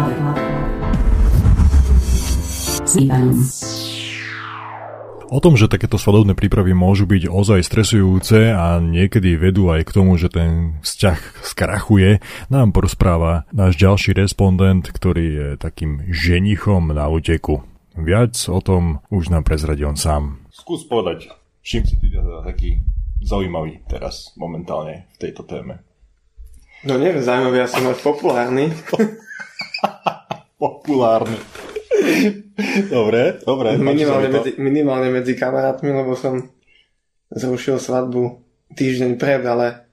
[2.87, 3.43] S Ivanom.
[5.27, 9.95] O tom, že takéto svadobné prípravy môžu byť ozaj stresujúce a niekedy vedú aj k
[9.99, 17.11] tomu, že ten vzťah skrachuje, nám porozpráva náš ďalší respondent, ktorý je takým ženichom na
[17.11, 17.67] uteku.
[17.99, 20.47] Viac o tom už nám prezradí on sám.
[20.55, 21.27] Skús povedať,
[21.59, 22.79] čím si ty teda taký
[23.19, 25.83] zaujímavý teraz momentálne v tejto téme.
[26.87, 28.71] No neviem, zaujímavý, ja som mať populárny.
[30.63, 31.41] populárny.
[32.91, 33.69] Dobre, dobre.
[33.77, 36.51] Minimálne medzi, minimálne medzi kamarátmi, lebo som
[37.33, 38.41] zrušil svadbu
[38.75, 39.87] týždeň pred, ale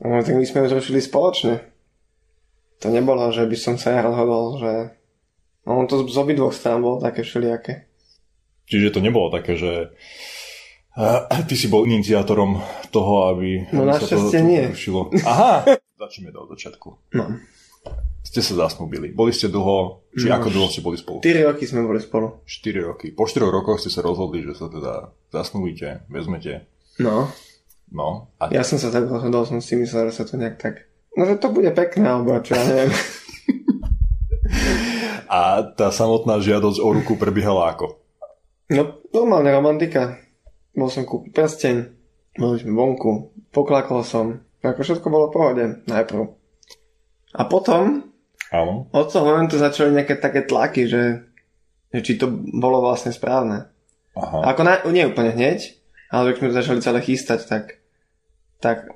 [0.00, 1.62] no, tak my sme ju zrušili spoločne.
[2.80, 4.72] To nebolo, že by som sa ja rozhodol, že
[5.68, 7.86] no, on to z obidvoch strán bolo také všelijaké.
[8.70, 9.92] Čiže to nebolo také, že
[10.96, 12.62] uh, ty si bol iniciátorom
[12.94, 13.68] toho, aby...
[13.74, 14.62] No našťastie nie.
[14.72, 15.12] Zrušilo.
[15.26, 15.66] Aha!
[16.02, 16.88] Začneme do začiatku.
[17.12, 17.24] No
[18.20, 19.10] ste sa zasnúbili.
[19.10, 21.18] Boli ste dlho, či no, ako dlho ste boli spolu?
[21.24, 22.46] 4 roky sme boli spolu.
[22.46, 23.10] 4 roky.
[23.10, 26.68] Po 4 rokoch ste sa rozhodli, že sa teda zasnúbite, vezmete.
[27.02, 27.26] No.
[27.90, 28.30] No.
[28.38, 28.54] A...
[28.54, 30.86] Ja som sa tak rozhodol, som si myslel, že sa to nejak tak...
[31.18, 32.94] No, že to bude pekné, alebo čo, ja neviem.
[35.30, 37.98] A tá samotná žiadosť o ruku prebiehala ako?
[38.70, 40.18] No, normálne romantika.
[40.74, 41.76] Bol som kúpiť prsteň,
[42.38, 44.42] boli sme vonku, poklakol som.
[44.62, 46.39] Ako všetko bolo v pohode, najprv.
[47.34, 48.10] A potom
[48.50, 48.90] Áno.
[48.90, 51.22] Od toho momentu začali nejaké také tlaky, že,
[51.94, 53.70] že či to bolo vlastne správne.
[54.18, 54.50] Aha.
[54.50, 55.78] Ako na, nie úplne hneď,
[56.10, 57.64] ale keď sme to začali celé chystať, tak,
[58.58, 58.90] tak,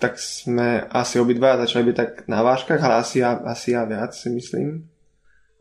[0.00, 4.16] tak sme asi obidva začali byť tak na váškach, ale asi ja, asi ja viac
[4.16, 4.88] si myslím.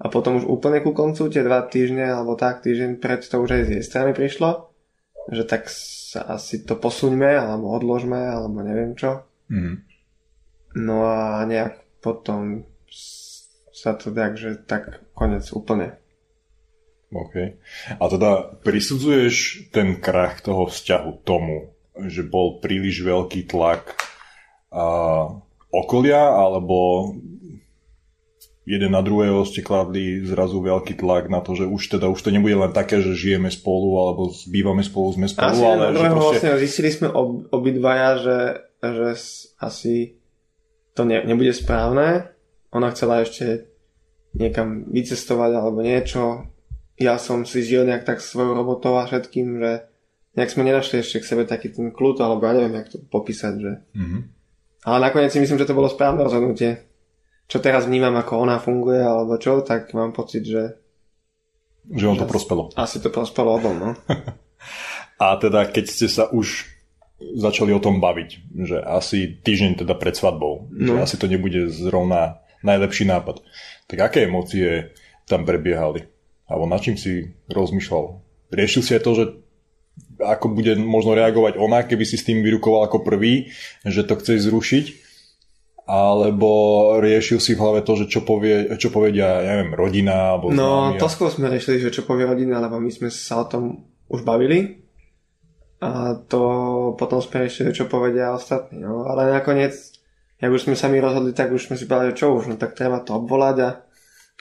[0.01, 3.60] A potom už úplne ku koncu, tie dva týždne, alebo tak, týždeň pred to už
[3.60, 4.71] aj z jej strany prišlo,
[5.30, 9.27] že tak sa asi to posuňme, alebo odložme, alebo neviem čo.
[9.51, 9.90] Mm.
[10.75, 12.63] No a nejak potom
[13.71, 15.97] sa to tak, že tak konec úplne.
[17.12, 17.60] OK.
[17.99, 21.75] A teda prisudzuješ ten krach toho vzťahu tomu,
[22.07, 23.99] že bol príliš veľký tlak
[24.71, 25.27] a
[25.67, 27.12] okolia, alebo
[28.63, 32.31] jeden na druhého ste kladli zrazu veľký tlak na to, že už teda už to
[32.31, 36.15] nebude len také, že žijeme spolu alebo bývame spolu, sme spolu, asi ale že proste...
[36.15, 38.39] vlastne zistili sme ob, obidvaja, že,
[38.79, 39.10] že
[39.60, 40.20] asi
[40.93, 42.32] to ne, nebude správne.
[42.71, 43.71] Ona chcela ešte
[44.36, 46.47] niekam vycestovať alebo niečo.
[46.99, 49.71] Ja som si žil nejak tak svojou robotou a všetkým, že
[50.38, 53.54] nejak sme nenašli ešte k sebe taký ten kľud, alebo ja neviem, jak to popísať,
[53.60, 53.71] že...
[53.91, 54.21] Mm-hmm.
[54.88, 56.88] Ale nakoniec si myslím, že to bolo správne rozhodnutie.
[57.51, 60.80] Čo teraz vnímam, ako ona funguje, alebo čo, tak mám pocit, že...
[61.91, 62.71] Že on to prospelo.
[62.80, 63.89] Asi to prospelo obom, no.
[65.23, 66.69] a teda, keď ste sa už
[67.38, 68.29] začali o tom baviť,
[68.65, 70.93] že asi týždeň teda pred svadbou, no.
[70.95, 73.41] že asi to nebude zrovna najlepší nápad.
[73.88, 74.93] Tak aké emócie
[75.25, 76.05] tam prebiehali?
[76.49, 78.19] Alebo na čím si rozmýšľal?
[78.51, 79.25] Riešil si aj to, že
[80.21, 83.49] ako bude možno reagovať ona, keby si s tým vyrukoval ako prvý,
[83.88, 84.86] že to chce zrušiť,
[85.89, 86.49] alebo
[87.01, 90.93] riešil si v hlave to, že čo, povie, čo povedia, ja neviem, rodina, alebo No,
[90.93, 93.89] známi to skôr sme riešili, že čo povie rodina, lebo my sme sa o tom
[94.12, 94.80] už bavili
[95.81, 95.89] a
[96.21, 96.41] to
[96.93, 98.79] potom sme riešili, čo povedia ostatní.
[98.79, 99.03] No.
[99.03, 99.73] Ale nakoniec,
[100.37, 103.01] jak už sme sami rozhodli, tak už sme si povedali, čo už, no tak treba
[103.01, 103.69] to obvolať a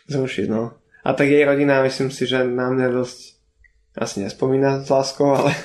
[0.07, 0.77] zrušiť, no.
[1.01, 3.19] A tak jej rodina, myslím si, že na mňa dosť
[3.97, 5.57] asi nespomína s láskou, ale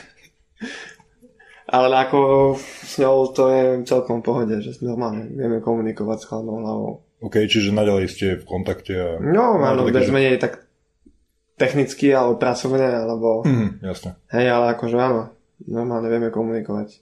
[1.66, 2.20] ale ako
[2.62, 6.92] s ňou to je celkom pohode, že normálne vieme komunikovať s chladnou hlavou.
[7.20, 8.94] OK, čiže naďalej ste v kontakte.
[8.94, 9.10] A...
[9.18, 10.62] No, áno, bez menej tak
[11.58, 14.16] technicky alebo pracovne, alebo Mhm, jasne.
[14.30, 15.35] hej, ale akože áno,
[15.70, 17.02] normálne vieme komunikovať.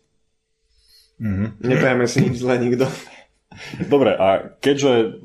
[1.22, 1.64] Mhm.
[1.64, 2.90] Neprajeme si nič zle nikto.
[3.86, 5.22] Dobre, a keďže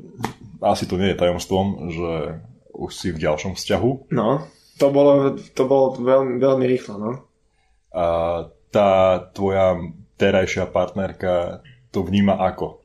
[0.60, 2.10] asi to nie je tajomstvom, že
[2.76, 4.44] už si v ďalšom vzťahu, No,
[4.76, 7.12] to bolo, to bolo veľmi, veľmi rýchlo, no.
[7.90, 8.04] a
[8.68, 8.90] tá
[9.32, 9.80] tvoja
[10.20, 12.84] terajšia partnerka to vníma ako?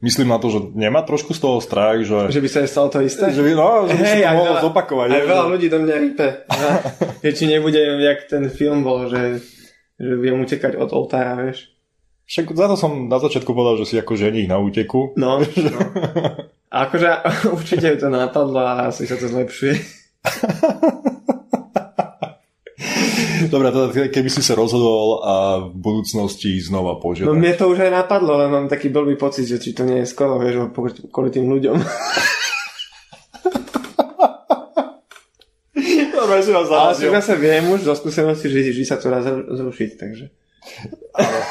[0.00, 2.32] Myslím na to, že nemá trošku z toho strach, že...
[2.32, 3.28] Že by sa stalo to isté?
[3.36, 5.08] Že by, no, že by Hej, si to mohol veľa- zopakovať.
[5.12, 6.28] Aj veľa ľudí do mňa rype.
[7.20, 9.44] Že či nebude, jak ten film bol, že,
[10.00, 11.68] že budem utekať od oltára, vieš.
[12.24, 15.12] Však za to som na začiatku povedal, že si ako ženich na úteku.
[15.20, 15.80] No, no.
[16.70, 17.08] A akože
[17.58, 19.74] určite to napadlo a asi sa to zlepšuje.
[23.52, 27.32] Dobre, teda keby si sa rozhodol a v budúcnosti znova No požiadať.
[27.32, 30.06] mne to už aj napadlo, ale mám taký blbý pocit, že či to nie je
[30.06, 30.68] skoro, vieš,
[31.08, 31.76] kvôli- tým ľuďom.
[36.10, 39.18] Dobre, si ma Ale však zase viem už zo skúsenosti, že vždy sa to dá
[39.18, 40.26] zru- zrušiť, takže.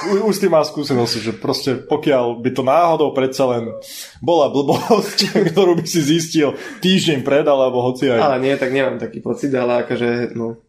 [0.07, 3.73] U- Už ty má skúsenosť, že proste pokiaľ by to náhodou predsa len
[4.19, 8.19] bola blbosť, ktorú by si zistil týždeň pred, alebo hoci aj...
[8.21, 10.61] Ale nie, tak nemám taký pocit, ale akože, no.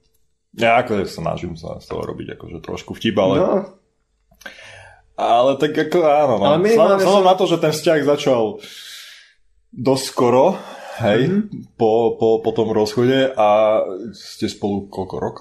[0.52, 3.52] Ja ako sa snažím sa z toho robiť akože trošku vtip, ale, No,
[5.14, 6.34] ale tak ako áno.
[6.36, 6.44] No.
[6.48, 8.58] Ale Vzhľadom som- na to, že ten vzťah začal
[9.70, 10.58] dosť skoro,
[10.98, 11.34] hej, Mhm.
[11.36, 11.62] mm-hmm.
[11.76, 13.48] po, po, po tom rozchode a
[14.10, 15.36] ste spolu koľko rok?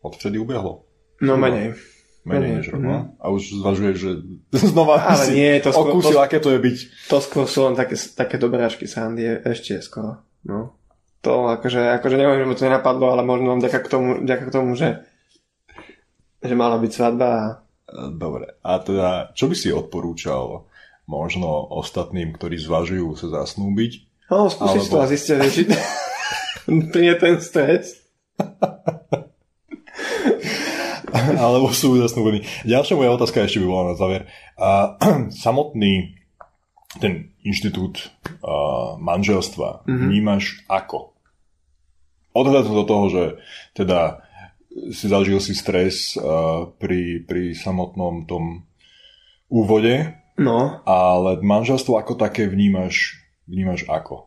[0.00, 0.84] Odvtedy ubehlo?
[1.18, 1.72] no menej.
[2.24, 2.88] Menej Menej, než rok, mhm.
[2.88, 2.96] no?
[3.16, 4.10] A už zvažuješ, že
[4.66, 6.78] znova Ale si nie, to skôr- okúsil, to- aké to je byť.
[7.08, 10.20] To skôr sú len také, také dobráčky srandy, je- ešte skoro.
[10.42, 10.76] No.
[11.24, 14.54] To akože, akože neviem, že mu to nenapadlo, ale možno vďaka k tomu, vďaka k
[14.54, 15.08] tomu že,
[16.44, 18.58] že mala byť svadba Dobre.
[18.66, 20.66] A teda, čo by si odporúčal
[21.06, 23.92] možno ostatným, ktorí zvažujú sa zasnúbiť?
[24.32, 25.62] No, skúsiš Alebo- to a zistia, že či
[26.92, 28.02] príde ten stres.
[31.14, 32.42] alebo sú zasnúbení.
[32.66, 34.26] Ďalšia moja otázka ešte by bola na záver.
[34.58, 34.98] A,
[35.44, 36.18] samotný
[36.98, 38.10] ten inštitút
[38.42, 40.08] a, manželstva mm-hmm.
[40.10, 41.13] vnímaš ako?
[42.34, 43.24] Odhľadom do toho, že
[43.78, 44.26] teda
[44.90, 48.66] si zažil si stres a, pri, pri samotnom tom
[49.46, 54.26] úvode, No, ale manželstvo ako také vnímaš, vnímaš ako?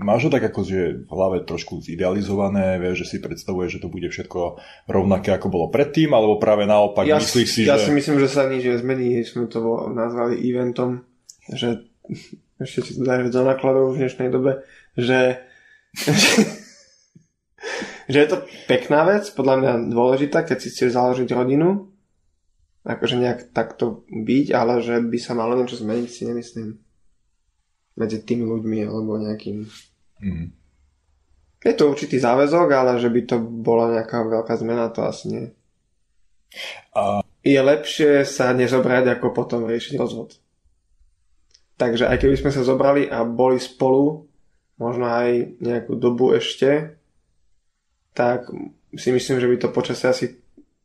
[0.00, 3.92] Máš to tak ako, že v hlave trošku zidealizované, vieš, že si predstavuješ, že to
[3.92, 7.86] bude všetko rovnaké, ako bolo predtým, alebo práve naopak ja, myslíš si, ja že...
[7.86, 11.04] si myslím, že sa nič nezmení, sme to nazvali eventom,
[11.52, 11.84] že
[12.64, 14.64] ešte si to dáš do nákladov v dnešnej dobe,
[14.96, 15.44] že
[18.10, 21.92] že je to pekná vec, podľa mňa dôležitá, keď si chceš založiť rodinu,
[22.82, 26.78] akože nejak takto byť, ale že by sa malo niečo zmeniť, si nemyslím.
[27.94, 29.68] Medzi tými ľuďmi, alebo nejakým...
[30.22, 30.46] Mhm.
[31.62, 35.46] Je to určitý záväzok, ale že by to bola nejaká veľká zmena, to asi nie.
[36.98, 40.38] A- Je lepšie sa nezobrať, ako potom riešiť rozvod.
[41.78, 44.26] Takže aj keby sme sa zobrali a boli spolu,
[44.78, 46.98] možno aj nejakú dobu ešte,
[48.12, 48.48] tak
[48.96, 50.26] si myslím, že by to počasie asi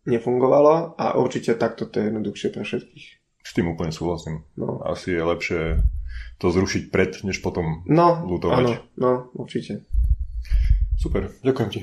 [0.08, 3.06] nefungovalo a určite takto to je jednoduchšie pre všetkých.
[3.44, 4.44] S tým úplne súhlasím.
[4.60, 5.62] No, Asi je lepšie
[6.40, 8.64] to zrušiť pred, než potom no Lutovať.
[8.64, 9.84] áno, no, určite.
[10.98, 11.82] Super, ďakujem ti.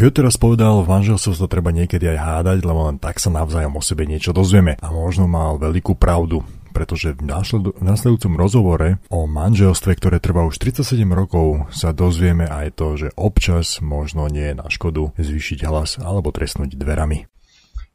[0.00, 3.76] Goethe teraz povedal, v manželstve sa treba niekedy aj hádať, lebo len tak sa navzájom
[3.76, 4.80] o sebe niečo dozvieme.
[4.80, 10.46] A možno mal veľkú pravdu, pretože v, následu- v nasledujúcom rozhovore o manželstve, ktoré trvá
[10.46, 15.66] už 37 rokov, sa dozvieme aj to, že občas možno nie je na škodu zvýšiť
[15.66, 17.26] hlas alebo trestnúť dverami.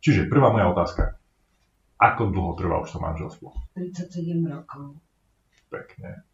[0.04, 1.18] Čiže prvá moja otázka.
[1.96, 3.48] Ako dlho trvá už to manželstvo?
[3.74, 5.00] 37 rokov.
[5.72, 6.28] Pekne.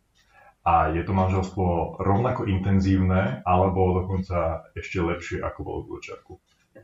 [0.62, 6.32] A je to manželstvo rovnako intenzívne, alebo dokonca ešte lepšie, ako bolo v začiatku?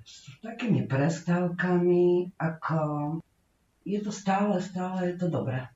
[0.01, 2.77] S takými prestávkami, ako
[3.87, 5.71] je to stále, stále je to dobré.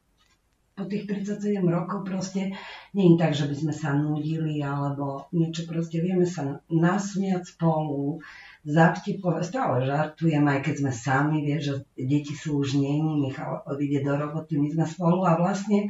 [0.76, 2.57] po tých 37 rokov proste
[2.91, 8.20] nie je tak, že by sme sa nudili alebo niečo proste vieme sa nasmiať spolu,
[8.68, 14.03] zavtipovať, stále žartujem, aj keď sme sami, vieš, že deti sú už není, Michal odíde
[14.03, 15.89] do roboty, my sme spolu a vlastne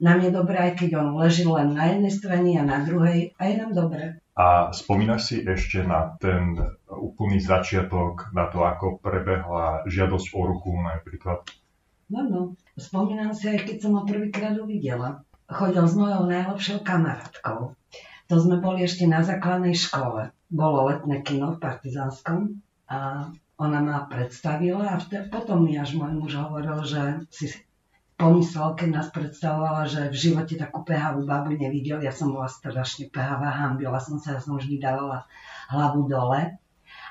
[0.00, 3.42] nám je dobré, aj keď on leží len na jednej strane a na druhej, a
[3.44, 4.18] je nám dobré.
[4.32, 6.56] A spomínaš si ešte na ten
[6.88, 11.44] úplný začiatok, na to, ako prebehla žiadosť o ruku napríklad?
[12.08, 12.40] No, no.
[12.80, 15.22] Spomínam si aj, keď som ho prvýkrát uvidela.
[15.44, 17.76] Chodil s mojou najlepšou kamarátkou.
[18.30, 20.32] To sme boli ešte na základnej škole.
[20.48, 23.28] Bolo letné kino v Partizánskom a
[23.60, 27.52] ona ma predstavila a vtedy, potom mi až môj muž hovoril, že si
[28.20, 32.04] pomyslel, keď nás predstavovala, že v živote takú pehavú babu nevidel.
[32.04, 35.24] Ja som bola strašne pehavá, hambila som sa, ja som vždy dávala
[35.72, 36.60] hlavu dole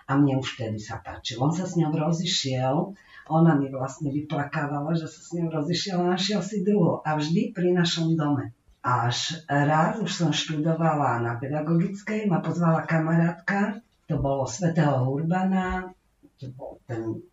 [0.06, 1.42] a mne už vtedy sa páčil.
[1.42, 2.94] On sa s ňou rozišiel,
[3.30, 7.02] ona mi vlastne vyplakávala, že sa s ňou rozišiel a našiel si druhú.
[7.02, 8.54] A vždy pri našom dome.
[8.80, 15.92] Až raz už som študovala na pedagogickej, ma pozvala kamarátka, to bolo svätého Urbana,
[16.40, 16.80] to bolo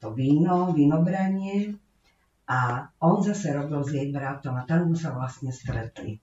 [0.03, 1.86] to víno, vínobranie.
[2.47, 6.23] A on zase robil s jej bratom a tam sa vlastne stretli.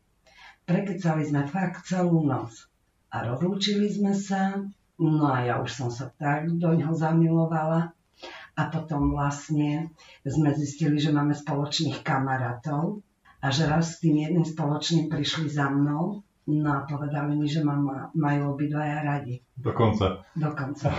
[0.64, 2.72] Prekecali sme fakt celú noc.
[3.12, 4.56] A rozlúčili sme sa,
[4.98, 7.92] no a ja už som sa tak do ňoho zamilovala.
[8.54, 9.92] A potom vlastne
[10.24, 13.04] sme zistili, že máme spoločných kamarátov
[13.44, 17.64] a že raz s tým jedným spoločným prišli za mnou no a povedali mi, že
[17.64, 17.76] ma
[18.12, 19.40] majú obidvaja radi.
[19.56, 20.24] Dokonca.
[20.36, 20.92] Dokonca.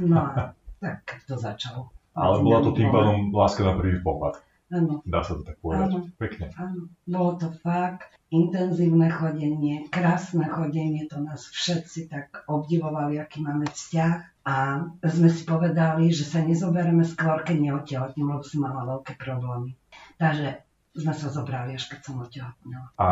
[0.00, 1.92] No a tak to začalo.
[2.16, 4.40] Ale bola to tým pádom láska na prvý pohľad.
[4.72, 5.04] Áno.
[5.06, 5.94] Dá sa to tak povedať.
[5.94, 5.98] Áno.
[6.18, 6.46] Pekne.
[6.58, 13.70] Áno, bolo to fakt intenzívne chodenie, krásne chodenie, to nás všetci tak obdivovali, aký máme
[13.70, 14.14] vzťah.
[14.46, 14.54] A
[15.02, 19.74] sme si povedali, že sa nezoberieme skôr, keď neotehotním, lebo som mala veľké problémy.
[20.18, 20.62] Takže
[20.96, 22.86] sme sa zobrali, až keď som otehotnila.
[22.98, 23.08] A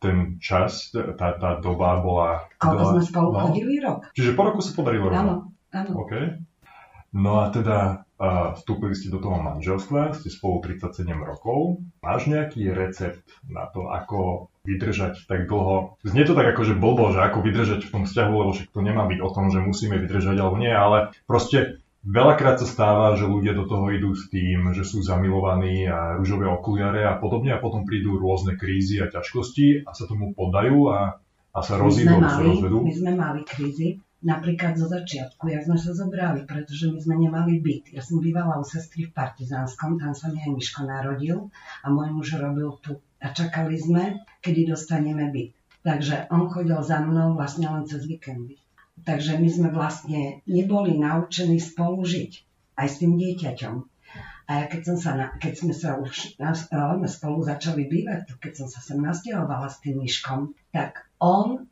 [0.00, 2.30] ten čas, tá, tá doba bola...
[2.56, 3.38] Koľko sme spolu no.
[3.48, 3.80] chodili?
[3.84, 4.12] Rok.
[4.16, 5.20] Čiže po roku sa podarilo rovno.
[5.20, 5.34] Áno,
[5.72, 5.90] áno.
[6.04, 6.12] OK.
[7.12, 8.07] No a teda
[8.58, 11.78] vstúpili ste do toho manželstva, ste spolu 37 rokov.
[12.02, 15.96] Máš nejaký recept na to, ako vydržať tak dlho?
[16.02, 18.80] Znie to tak ako, že blbo, že ako vydržať v tom vzťahu, lebo však to
[18.82, 23.26] nemá byť o tom, že musíme vydržať alebo nie, ale proste Veľakrát sa stáva, že
[23.26, 27.60] ľudia do toho idú s tým, že sú zamilovaní a rúžové okuliare a podobne a
[27.60, 31.18] potom prídu rôzne krízy a ťažkosti a sa tomu poddajú a,
[31.52, 32.86] a sa rozídu, sa rozvedú.
[32.86, 37.62] My sme mali krízy, napríklad zo začiatku, jak sme sa zobrali, pretože my sme nemali
[37.62, 37.94] byt.
[37.94, 41.50] Ja som bývala u sestry v Partizánskom, tam sa mi aj Miško narodil
[41.82, 42.98] a môj muž robil tu.
[43.22, 45.54] A čakali sme, kedy dostaneme byt.
[45.86, 48.58] Takže on chodil za mnou vlastne len cez víkendy.
[49.06, 52.32] Takže my sme vlastne neboli naučení spolu žiť,
[52.74, 53.74] aj s tým dieťaťom.
[54.48, 56.56] A ja keď, som sa, na, keď sme sa už na,
[57.06, 61.68] spolu začali bývať, keď som sa sem nasťahovala s tým myškom, tak on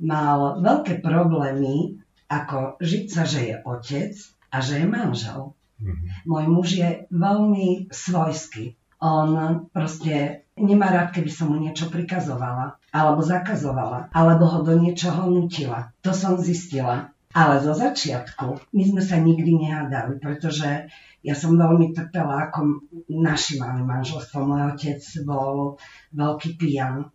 [0.00, 4.12] mal veľké problémy, ako žiť sa, že je otec
[4.50, 5.52] a že je manžel.
[5.80, 6.08] Mm-hmm.
[6.28, 8.76] Môj muž je veľmi svojský.
[9.00, 15.32] On proste nemá rád, keby som mu niečo prikazovala, alebo zakazovala, alebo ho do niečoho
[15.32, 15.96] nutila.
[16.04, 17.12] To som zistila.
[17.30, 20.90] Ale zo začiatku my sme sa nikdy nehádali, pretože
[21.22, 24.42] ja som veľmi trpela, ako naši mali manželstvo.
[24.42, 25.78] Môj otec bol
[26.10, 27.06] veľký pijan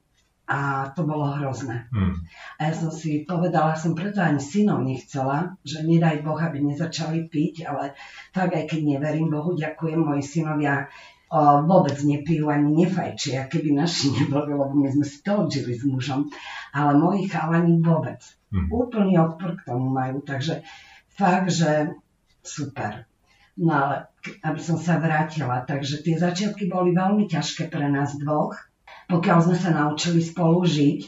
[0.45, 1.89] a to bolo hrozné.
[1.89, 2.21] Hmm.
[2.61, 7.25] A ja som si povedala, som preto ani synov nechcela, že nedaj Boh, aby nezačali
[7.25, 7.97] piť, ale
[8.29, 10.85] tak aj keď neverím Bohu, ďakujem, moji synovia
[11.33, 15.81] o, vôbec nepijú ani nefajčia, keby naši neboli, lebo my sme si to odžili s
[15.81, 16.29] mužom.
[16.69, 18.21] Ale moji chalani vôbec.
[18.53, 18.69] Mm.
[18.69, 20.61] Úplný odpor k tomu majú, takže
[21.09, 21.97] fakt, že
[22.45, 23.09] super.
[23.57, 23.95] No ale
[24.45, 28.53] aby som sa vrátila, takže tie začiatky boli veľmi ťažké pre nás dvoch,
[29.09, 30.99] pokiaľ sme sa naučili spolu žiť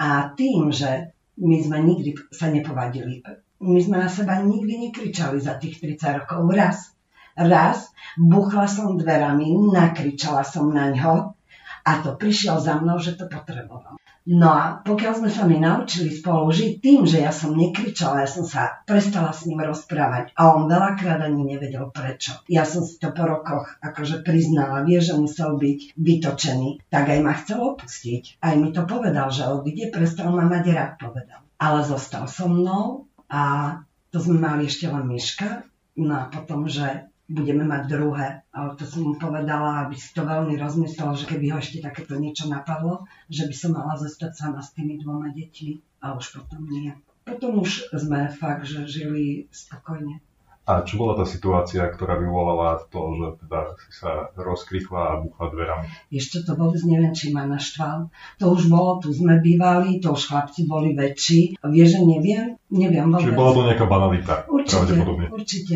[0.00, 3.22] a tým, že my sme nikdy sa nepovadili,
[3.64, 6.94] my sme na seba nikdy nekričali za tých 30 rokov raz
[7.34, 11.34] Raz buchla som dverami, nakričala som na ňo
[11.82, 13.98] a to prišiel za mnou, že to potreboval.
[14.24, 18.28] No a pokiaľ sme sa mi naučili spolu žiť tým, že ja som nekričala, ja
[18.28, 22.40] som sa prestala s ním rozprávať a on veľakrát ani nevedel prečo.
[22.48, 27.20] Ja som si to po rokoch akože priznala, vie, že musel byť vytočený, tak aj
[27.20, 28.40] ma chcel opustiť.
[28.40, 31.44] Aj mi to povedal, že odíde, prestal ma mať rád, povedal.
[31.60, 33.76] Ale zostal so mnou a
[34.08, 35.68] to sme mali ešte len Miška,
[36.00, 38.26] no a potom, že budeme mať druhé.
[38.52, 42.20] Ale to som mu povedala, aby si to veľmi rozmyslel, že keby ho ešte takéto
[42.20, 46.68] niečo napadlo, že by som mala zostať sama s tými dvoma deťmi a už potom
[46.68, 46.92] nie.
[47.24, 50.20] Potom už sme fakt, že žili spokojne.
[50.64, 55.52] A čo bola tá situácia, ktorá vyvolala to, že teda si sa rozkrychla a buchla
[55.52, 55.86] dverami?
[56.08, 58.08] Ešte to vôbec neviem, či ma naštval.
[58.40, 61.60] To už bolo, tu sme bývali, to už chlapci boli väčší.
[61.60, 62.56] Vieš, že neviem?
[62.72, 63.28] Neviem vôbec.
[63.28, 65.26] Čiže bola to nejaká banalita, Určite, pravdepodobne.
[65.36, 65.74] určite.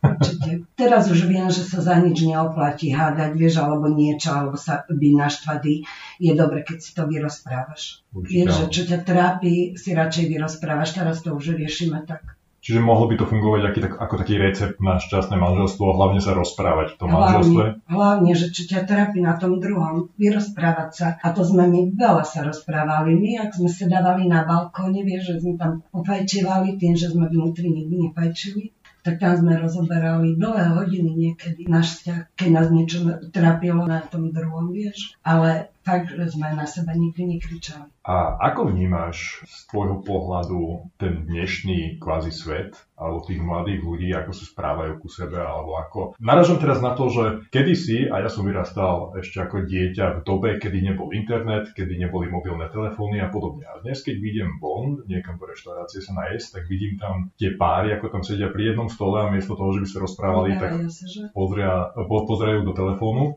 [0.00, 0.64] Určite.
[0.80, 5.12] Teraz už viem, že sa za nič neoplatí hádať, vieš, alebo niečo, alebo sa byť
[5.12, 5.84] naštvaný.
[6.16, 8.00] Je dobre, keď si to vyrozprávaš.
[8.16, 10.96] Určite Vieš, že čo ťa trápi, si radšej vyrozprávaš.
[10.96, 12.40] Teraz to už riešime tak.
[12.60, 16.36] Čiže mohlo by to fungovať aký, tak, ako taký recept na šťastné manželstvo, hlavne sa
[16.36, 17.64] rozprávať v tom manželstve.
[17.80, 21.06] Hlavne, hlavne, že čo ťa trápi na tom druhom, vyrozprávať sa.
[21.24, 23.16] A to sme my veľa sa rozprávali.
[23.16, 27.32] My, ak sme sa dávali na balkóne, vieš, že sme tam popajčevali tým, že sme
[27.32, 32.98] vnútri nikdy nepajčili, tak tam sme rozoberali dlhé hodiny niekedy náš vzťah, keď nás niečo
[33.32, 35.16] trápilo na tom druhom, vieš.
[35.24, 35.72] Ale
[36.06, 37.90] že sme na seba nikdy nekričali.
[38.00, 44.32] A ako vnímaš z tvojho pohľadu ten dnešný kvázi svet, alebo tých mladých ľudí, ako
[44.32, 45.98] sa správajú ku sebe, alebo ako...
[46.20, 50.48] Naražam teraz na to, že kedysi, a ja som vyrastal ešte ako dieťa v dobe,
[50.56, 53.68] kedy nebol internet, kedy neboli mobilné telefóny a podobne.
[53.68, 57.94] A dnes, keď vidím von, niekam do reštaurácie sa najesť, tak vidím tam tie páry,
[57.96, 60.90] ako tam sedia pri jednom stole a miesto toho, že by sa rozprávali, tak Pozerajú
[60.92, 61.22] sa, že?
[61.36, 63.36] pozria, po- pozerajú do telefónu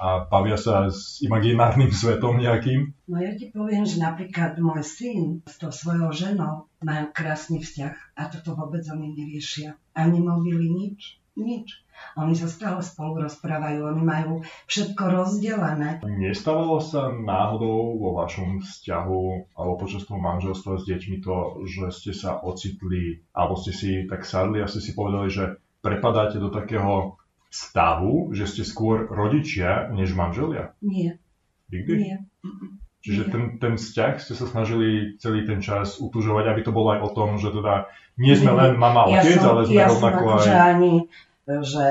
[0.00, 2.92] a bavia sa s imaginárnym svetom nejakým.
[3.08, 8.18] No ja ti poviem, že napríklad môj syn s tou svojou ženou majú krásny vzťah
[8.18, 9.78] a toto vôbec oni neriešia.
[9.94, 11.20] Ani mobily, nič.
[11.34, 11.82] Nič.
[12.14, 15.98] Oni sa stále spolu rozprávajú, oni majú všetko rozdelené.
[16.06, 19.22] Nestávalo sa náhodou vo vašom vzťahu
[19.58, 24.22] alebo počas toho manželstva s deťmi to, že ste sa ocitli alebo ste si tak
[24.22, 27.18] sadli a ste si povedali, že prepadáte do takého
[27.54, 30.74] stavu, že ste skôr rodičia než manželia?
[30.82, 31.22] Nie,
[31.70, 31.92] Nikdy?
[31.94, 32.16] nie.
[33.04, 33.30] Čiže Nie.
[33.30, 37.10] ten, ten vzťah ste sa snažili celý ten čas utužovať, aby to bolo aj o
[37.12, 37.86] tom, že teda
[38.16, 40.34] nie sme len mama a ja otec, som, ale sme ja rovnako aj...
[40.34, 40.94] akože ani,
[41.44, 41.86] že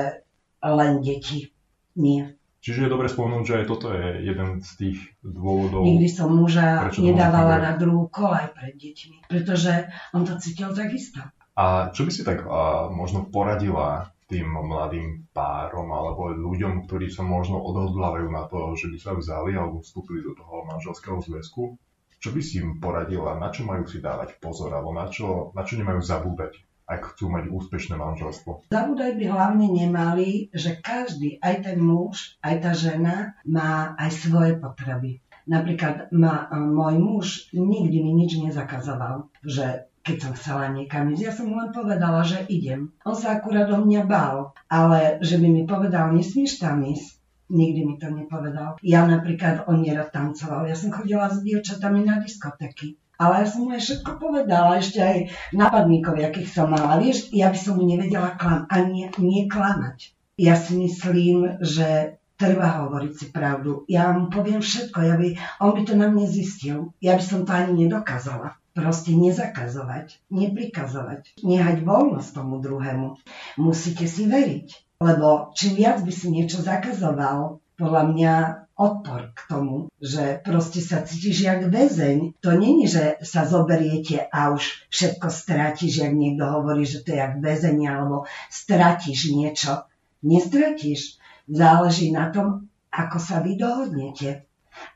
[0.60, 1.54] len deti.
[1.94, 2.34] Nie.
[2.64, 5.84] Čiže je dobre spomenúť, že aj toto je jeden z tých dôvodov.
[5.84, 9.86] Nikdy som muža nedávala na druhú kolaj pred deťmi, pretože
[10.16, 11.20] on to cítil takisto.
[11.54, 17.22] A čo by si tak a, možno poradila tým mladým párom alebo ľuďom, ktorí sa
[17.24, 21.76] možno odhodlávajú na to, že by sa vzali alebo vstúpili do toho manželského zväzku?
[22.24, 23.36] Čo by si im poradila?
[23.36, 24.72] Na čo majú si dávať pozor?
[24.72, 28.72] Alebo na čo, na čo nemajú zabúdať, ak chcú mať úspešné manželstvo?
[28.72, 34.56] Zabúdať by hlavne nemali, že každý, aj ten muž, aj tá žena má aj svoje
[34.56, 35.20] potreby.
[35.44, 41.32] Napríklad ma, môj muž nikdy mi nič nezakazoval, že keď som chcela niekam ísť, ja
[41.32, 42.92] som mu len povedala, že idem.
[43.08, 47.16] On sa akurát o mňa bál, ale že by mi povedal, nesmieš tam ísť,
[47.48, 48.76] nikdy mi to nepovedal.
[48.84, 53.00] Ja napríklad, on nerad tancoval, ja som chodila s dievčatami na diskotéky.
[53.16, 55.16] Ale ja som mu aj všetko povedala, ešte aj
[55.54, 56.98] nápadníkov, akých som mala.
[57.00, 60.12] Vieš, ja by som mu nevedela klam, ani nie klamať.
[60.34, 63.86] Ja si myslím, že treba hovoriť si pravdu.
[63.86, 65.28] Ja mu poviem všetko, ja by,
[65.62, 66.90] on by to na mne zistil.
[66.98, 68.58] Ja by som to ani nedokázala.
[68.74, 73.22] Proste nezakazovať, neprikazovať, nehať voľnosť tomu druhému.
[73.54, 78.34] Musíte si veriť, lebo čím viac by si niečo zakazoval, podľa mňa
[78.74, 82.38] odpor k tomu, že proste sa cítiš jak väzeň.
[82.42, 87.18] To není, že sa zoberiete a už všetko stratíš, jak niekto hovorí, že to je
[87.22, 89.86] jak väzeň, alebo stratíš niečo.
[90.22, 91.18] Nestratíš.
[91.46, 94.46] Záleží na tom, ako sa vy dohodnete,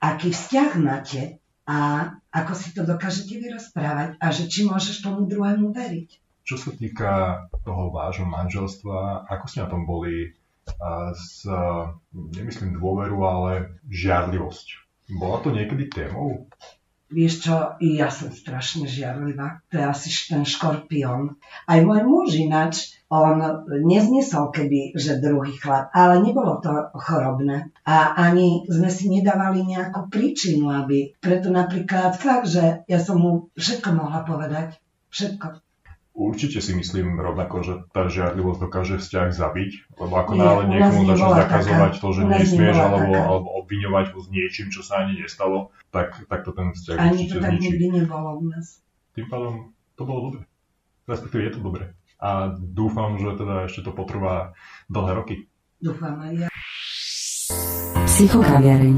[0.00, 5.68] aký vzťah máte a ako si to dokážete vyrozprávať a že či môžeš tomu druhému
[5.76, 6.08] veriť.
[6.48, 7.12] Čo sa týka
[7.60, 10.32] toho vášho manželstva, ako ste na tom boli
[11.12, 11.44] s,
[12.12, 13.52] nemyslím dôveru, ale
[13.84, 14.66] žiarlivosť?
[15.12, 16.48] Bola to niekedy témou?
[17.08, 19.64] Vieš čo, ja som strašne žiarlivá.
[19.72, 21.40] To je asi ten škorpión.
[21.64, 23.40] Aj môj muž ináč, on
[23.88, 27.72] neznesol keby, že druhý chlap, ale nebolo to chorobné.
[27.88, 31.16] A ani sme si nedávali nejakú príčinu, aby...
[31.16, 34.76] Preto napríklad fakt, že ja som mu všetko mohla povedať.
[35.08, 35.67] Všetko.
[36.18, 41.00] Určite si myslím rovnako, že tá žiarlivosť dokáže vzťah zabiť, lebo ako Nie, náhle niekomu
[41.06, 42.02] začne zakazovať taká.
[42.02, 43.22] to, že nesmieš, alebo, taká.
[43.22, 47.14] alebo obviňovať ho s niečím, čo sa ani nestalo, tak, tak to ten vzťah Ani
[47.14, 47.62] určite to tak zničí.
[47.70, 48.66] nikdy nebolo u nás.
[49.14, 49.54] Tým pádom
[49.94, 50.42] to bolo dobre.
[51.06, 51.84] Respektíve je to dobre.
[52.18, 54.58] A dúfam, že teda ešte to potrvá
[54.90, 55.36] dlhé roky.
[55.78, 56.48] Dúfam aj ja.
[58.04, 58.96] Psychokaviareň.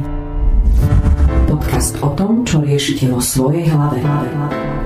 [1.45, 4.01] Podcast o tom, čo riešite vo svojej hlave.
[4.01, 4.80] S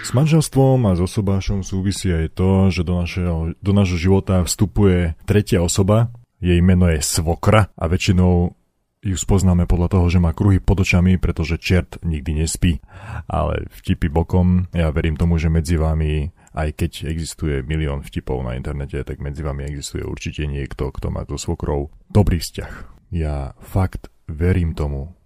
[0.00, 5.16] S manželstvom a s osobášom súvisí aj to, že do našeho, do nášho života vstupuje
[5.24, 6.12] tretia osoba,
[6.44, 8.52] jej meno je svokra a väčšinou
[9.00, 12.84] ju spoznáme podľa toho, že má kruhy pod očami, pretože čert nikdy nespí.
[13.24, 18.60] Ale vtipy bokom, ja verím tomu, že medzi vami, aj keď existuje milión vtipov na
[18.60, 22.72] internete, tak medzi vami existuje určite niekto, kto má so svokrou dobrý vzťah.
[23.16, 25.16] Ja fakt verím tomu,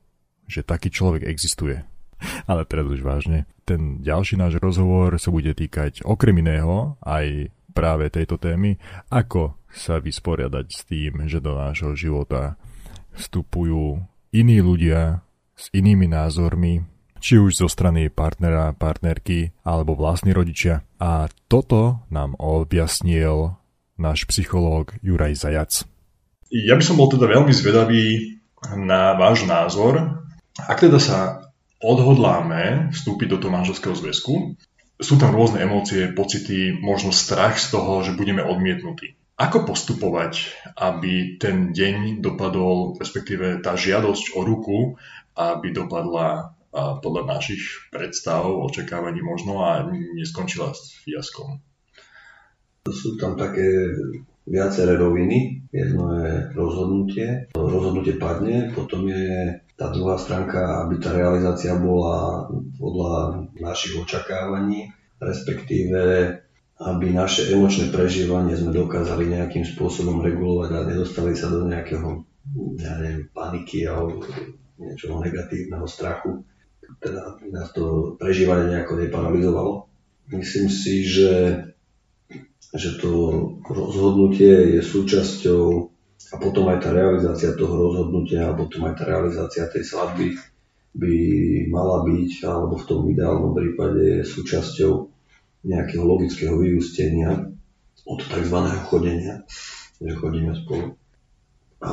[0.46, 1.82] že taký človek existuje.
[2.50, 3.48] Ale teraz už vážne.
[3.64, 8.78] Ten ďalší náš rozhovor sa bude týkať okrem iného aj práve tejto témy,
[9.10, 12.54] ako sa vysporiadať s tým, že do nášho života
[13.18, 13.98] vstupujú
[14.30, 15.26] iní ľudia
[15.58, 16.86] s inými názormi,
[17.18, 20.86] či už zo strany partnera, partnerky alebo vlastní rodičia.
[21.02, 23.58] A toto nám objasnil
[23.98, 25.72] náš psychológ Juraj Zajac.
[26.50, 28.38] Ja by som bol teda veľmi zvedavý
[28.78, 30.22] na váš názor.
[30.54, 31.43] Ak teda sa
[31.84, 34.56] odhodláme vstúpiť do toho manželského zväzku,
[34.96, 39.18] sú tam rôzne emócie, pocity, možno strach z toho, že budeme odmietnutí.
[39.34, 44.78] Ako postupovať, aby ten deň dopadol, respektíve tá žiadosť o ruku,
[45.34, 49.82] aby dopadla podľa našich predstav, očakávaní možno a
[50.14, 51.58] neskončila s fiaskom?
[52.86, 53.94] Sú tam také
[54.44, 55.68] viaceré roviny.
[55.72, 57.50] Jedno je rozhodnutie.
[57.56, 62.46] To rozhodnutie padne, potom je tá druhá stránka, aby tá realizácia bola
[62.78, 66.30] podľa našich očakávaní, respektíve
[66.74, 72.26] aby naše emočné prežívanie sme dokázali nejakým spôsobom regulovať a nedostali sa do nejakého
[72.78, 74.20] ja neviem, paniky alebo
[74.76, 76.44] niečoho negatívneho strachu.
[77.00, 79.88] Teda nás to prežívanie nejako neparalizovalo.
[80.28, 81.62] Myslím si, že,
[82.74, 83.10] že to
[83.70, 85.62] rozhodnutie je súčasťou
[86.34, 90.34] a potom aj tá realizácia toho rozhodnutia a potom aj tá realizácia tej svadby
[90.94, 91.14] by
[91.70, 94.92] mala byť, alebo v tom ideálnom prípade je súčasťou
[95.66, 97.50] nejakého logického vyústenia
[98.04, 98.58] od tzv.
[98.90, 99.46] chodenia,
[100.02, 100.98] že chodíme spolu.
[101.82, 101.92] A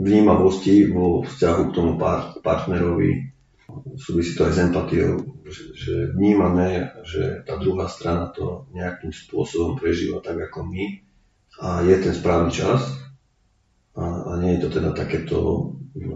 [0.00, 1.92] vnímavosti vo vzťahu k tomu
[2.40, 3.32] partnerovi
[4.00, 9.78] súvisí to aj s empatiou, že, že vnímame, že tá druhá strana to nejakým spôsobom
[9.78, 10.84] prežíva tak ako my
[11.62, 12.82] a je ten správny čas
[13.96, 15.70] a, a nie je to teda takéto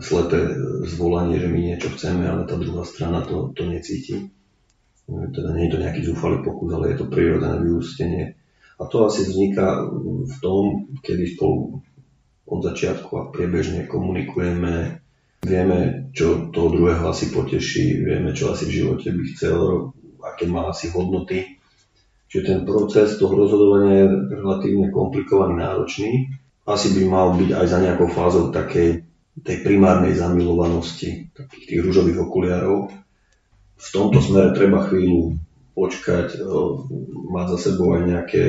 [0.04, 0.52] slepé
[0.84, 4.28] zvolanie, že my niečo chceme, ale tá druhá strana to, to necíti
[5.10, 8.24] teda nie je to nejaký zúfalý pokus, ale je to prírodzené vyústenie.
[8.80, 9.84] A to asi vzniká
[10.24, 11.84] v tom, kedy spolu
[12.48, 14.99] od začiatku a priebežne komunikujeme,
[15.44, 19.58] vieme, čo toho druhého asi poteší, vieme, čo asi v živote by chcel,
[20.20, 21.58] aké má asi hodnoty.
[22.30, 26.30] Čiže ten proces toho rozhodovania je relatívne komplikovaný, náročný.
[26.68, 29.02] Asi by mal byť aj za nejakou fázou takej
[29.40, 32.92] tej primárnej zamilovanosti, takých tých rúžových okuliarov,
[33.80, 35.40] v tomto smere treba chvíľu
[35.72, 36.44] počkať,
[37.32, 38.44] mať za sebou aj nejaké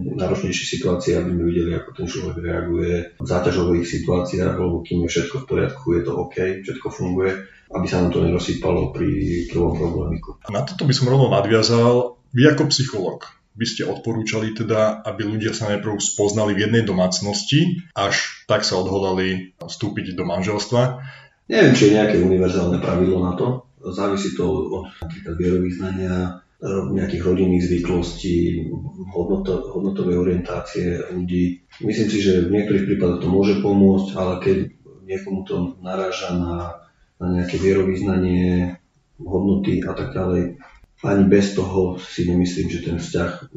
[0.00, 5.12] náročnejšie situácie, aby sme videli, ako ten človek reaguje v záťažových situáciách, lebo kým je
[5.12, 7.32] všetko v poriadku, je to OK, všetko funguje,
[7.72, 9.08] aby sa nám to nerozsýpalo pri
[9.52, 10.40] prvom problémiku.
[10.48, 12.16] Na toto by som rovno nadviazal.
[12.32, 17.84] Vy ako psycholog by ste odporúčali teda, aby ľudia sa najprv spoznali v jednej domácnosti,
[17.92, 21.04] až tak sa odhodali vstúpiť do manželstva.
[21.52, 27.66] Neviem, či je nejaké univerzálne pravidlo na to závisí to od napríklad vierovýznania, nejakých rodinných
[27.66, 28.70] zvyklostí,
[29.10, 31.66] hodnoto, hodnotovej orientácie ľudí.
[31.82, 34.56] Myslím si, že v niektorých prípadoch to môže pomôcť, ale keď
[35.02, 36.86] niekomu to naráža na,
[37.18, 38.78] na nejaké vierovýznanie,
[39.18, 40.62] hodnoty a tak ďalej,
[41.02, 43.50] ani bez toho si nemyslím, že ten vzťah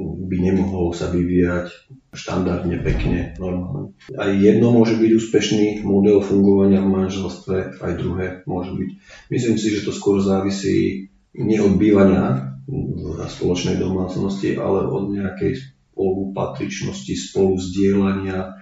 [0.00, 1.72] by nemohol sa vyvíjať
[2.14, 3.96] štandardne, pekne, normálne.
[4.14, 8.90] Aj jedno môže byť úspešný model fungovania v manželstve, aj druhé môže byť.
[9.34, 15.58] Myslím si, že to skôr závisí nie od bývania v spoločnej domácnosti, ale od nejakej
[15.94, 18.58] spolupatričnosti, spolu zdieľania,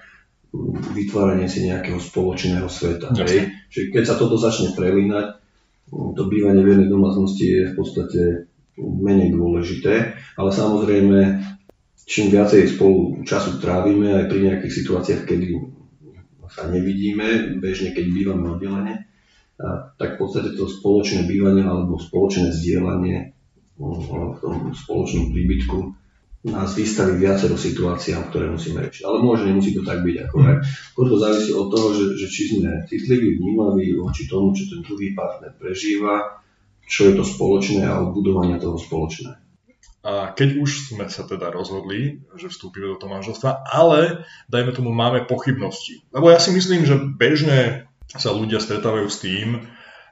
[0.97, 3.13] vytvárania si nejakého spoločného sveta.
[3.25, 3.53] Hej?
[3.69, 5.37] Čiže keď sa toto začne prelínať,
[5.89, 8.21] to bývanie v jednej domácnosti je v podstate
[8.79, 11.19] menej dôležité, ale samozrejme,
[12.05, 15.47] čím viacej spolu času trávime aj pri nejakých situáciách, kedy
[16.49, 19.08] sa nevidíme, bežne keď bývame oddelenie,
[19.99, 23.35] tak v podstate to spoločné bývanie alebo spoločné zdieľanie
[23.79, 25.79] v tom spoločnom príbytku
[26.47, 29.03] nás vystaví viacero situáciám, ktoré musíme riešiť.
[29.03, 30.17] Ale môže, nemusí to tak byť.
[30.27, 30.57] Ako aj.
[30.95, 35.19] to závisí od toho, že, že či sme citliví, vnímaví voči tomu, čo ten druhý
[35.19, 36.39] partner prežíva,
[36.87, 39.35] čo je to spoločné a budovania toho spoločné.
[40.07, 44.95] A keď už sme sa teda rozhodli, že vstúpime do toho manželstva, ale dajme tomu
[44.95, 46.07] máme pochybnosti.
[46.15, 49.69] Lebo ja si myslím, že bežne sa ľudia stretávajú s tým,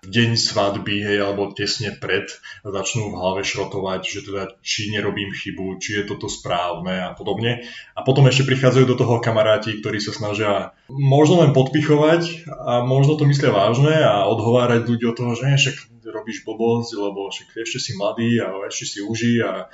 [0.06, 2.30] deň svadby, hej, alebo tesne pred
[2.62, 7.66] začnú v hlave šrotovať, že teda či nerobím chybu, či je toto správne a podobne.
[7.96, 13.18] A potom ešte prichádzajú do toho kamaráti, ktorí sa snažia možno len podpichovať a možno
[13.18, 15.76] to myslia vážne a odhovárať ľudí od toho, že však
[16.06, 19.66] robíš blbosť, lebo však ešte si mladý a ešte si uži a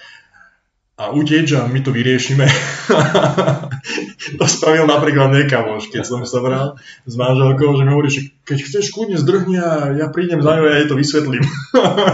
[1.03, 2.47] a uteč a my to vyriešime.
[4.39, 8.59] to spravil napríklad nekamoš, keď som sa bral s manželkou, že mi hovorí, že keď
[8.63, 11.43] chceš kľudne zdrhni a ja prídem za ňou a ja jej to vysvetlím.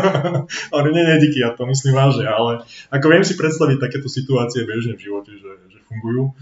[0.74, 4.64] ale nie, nie, díky, ja to myslím vážne, ale ako viem si predstaviť takéto situácie
[4.64, 6.32] bežne v živote, že, že fungujú.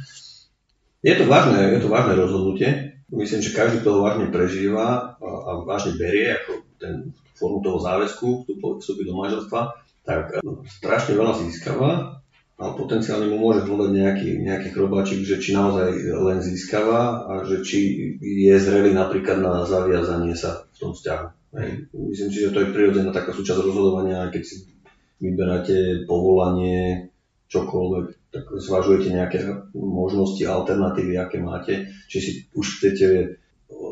[1.02, 2.94] Je to vážne, je to vážne rozhodnutie.
[3.10, 6.94] Myslím, že každý to vážne prežíva a, a vážne berie ako ten
[7.34, 8.46] formu toho záväzku
[8.82, 9.60] vstúpiť do manželstva,
[10.06, 10.38] tak
[10.70, 12.22] strašne veľa získava
[12.56, 17.60] a potenciálne mu môže hľadať nejaký, nejaký chrobáčik, že či naozaj len získava a že
[17.60, 17.78] či
[18.16, 21.26] je zrelý napríklad na zaviazanie sa v tom vzťahu.
[21.60, 21.68] Hej.
[21.92, 24.72] Myslím si, že to je prirodzená taká súčasť rozhodovania, keď si
[25.20, 27.12] vyberáte povolanie,
[27.52, 29.38] čokoľvek, tak zvažujete nejaké
[29.76, 33.36] možnosti, alternatívy, aké máte, či si už chcete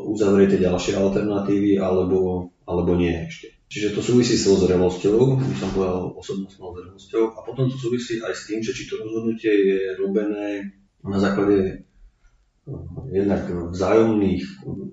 [0.05, 3.55] uzavriete ďalšie alternatívy, alebo, alebo nie ešte.
[3.65, 8.33] Čiže to súvisí so zrelosťou, by som povedal osobnostnou zrelosťou a potom to súvisí aj
[8.37, 10.69] s tým, že či to rozhodnutie je robené
[11.01, 14.45] na základe eh, jednak vzájomných,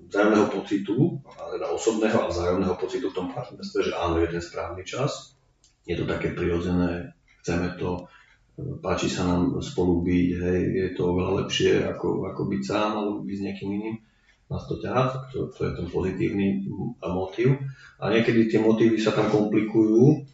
[0.09, 4.81] vzájomného pocitu, teda osobného a vzájomného pocitu v tom partnerstve, že áno, je ten správny
[4.81, 5.37] čas,
[5.85, 7.13] je to také prirodzené,
[7.45, 8.09] chceme to,
[8.57, 12.91] eh, páči sa nám spolu byť, hej, je to oveľa lepšie ako, ako byť sám
[12.97, 13.95] alebo byť s niekým iným
[14.53, 16.61] nás to ťahá, to, to je ten pozitívny
[17.01, 17.57] motív.
[17.97, 20.29] A niekedy tie motívy sa tam komplikujú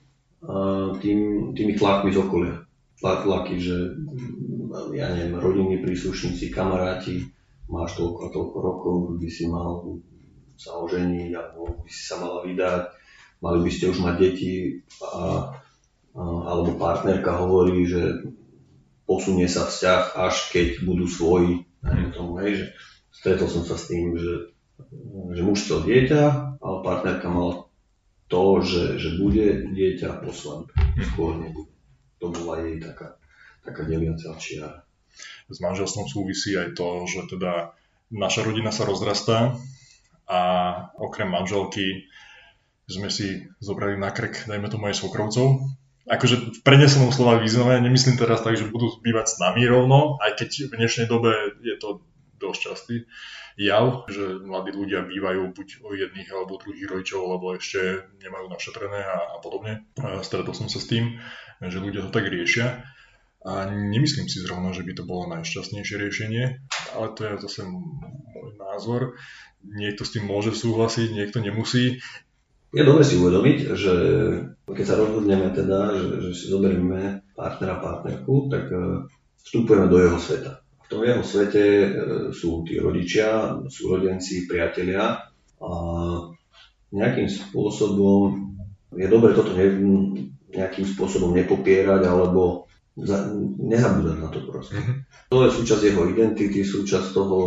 [1.00, 1.20] tým,
[1.56, 2.56] tými tlakmi z okolia.
[3.00, 3.96] Tlak, tlaky, že
[4.92, 7.32] ja neviem, rodinní príslušníci, kamaráti,
[7.72, 9.88] máš toľko a toľko rokov, by si mal
[10.60, 12.84] sa oženiť, alebo by si sa mala vydať,
[13.40, 15.48] mali by ste už mať deti, a,
[16.12, 18.28] a, alebo partnerka hovorí, že
[19.08, 21.64] posunie sa vzťah, až keď budú svoji,
[22.12, 22.66] tomu, hej, že
[23.12, 24.54] stretol som sa s tým, že,
[25.34, 26.22] že muž chcel dieťa,
[26.62, 27.70] ale partnerka mala
[28.30, 30.72] to, že, že bude dieťa po svadbe.
[31.14, 31.74] Skôr nebude.
[32.20, 33.18] To bola jej taká,
[33.66, 34.86] taká deliacia čiara.
[35.50, 37.74] S manželstvom súvisí aj to, že teda
[38.14, 39.58] naša rodina sa rozrastá
[40.30, 40.40] a
[41.02, 42.06] okrem manželky
[42.90, 45.66] sme si zobrali na krk, dajme tomu aj svokrovcov.
[46.10, 50.42] Akože v prenesenom slova význame, nemyslím teraz tak, že budú bývať s nami rovno, aj
[50.42, 52.02] keď v dnešnej dobe je to
[52.40, 52.96] dosť častý
[53.60, 59.04] jav, že mladí ľudia bývajú buď o jedných alebo druhých rodičov, lebo ešte nemajú našetrené
[59.04, 59.84] a, a podobne.
[60.24, 61.20] Stretol som sa s tým,
[61.60, 62.88] že ľudia to tak riešia.
[63.40, 66.44] A nemyslím si zrovna, že by to bolo najšťastnejšie riešenie,
[66.92, 69.16] ale to je zase môj názor.
[69.64, 72.04] Niekto s tým môže súhlasiť, niekto nemusí.
[72.76, 73.94] Je dobre si uvedomiť, že
[74.68, 79.08] keď sa rozhodneme teda, že, že si zoberieme partnera, partnerku, tak e,
[79.42, 80.59] vstupujeme do jeho sveta
[80.90, 81.88] tom jeho svete e,
[82.34, 85.30] sú tí rodičia, sú rodenci, priatelia
[85.62, 85.70] a
[86.90, 88.50] nejakým spôsobom
[88.98, 89.70] je dobre toto ne,
[90.50, 92.66] nejakým spôsobom nepopierať alebo
[92.98, 93.30] za,
[93.62, 94.82] nezabúdať na to proste.
[94.82, 94.98] Mm-hmm.
[95.30, 97.38] To je súčasť jeho identity, súčasť toho,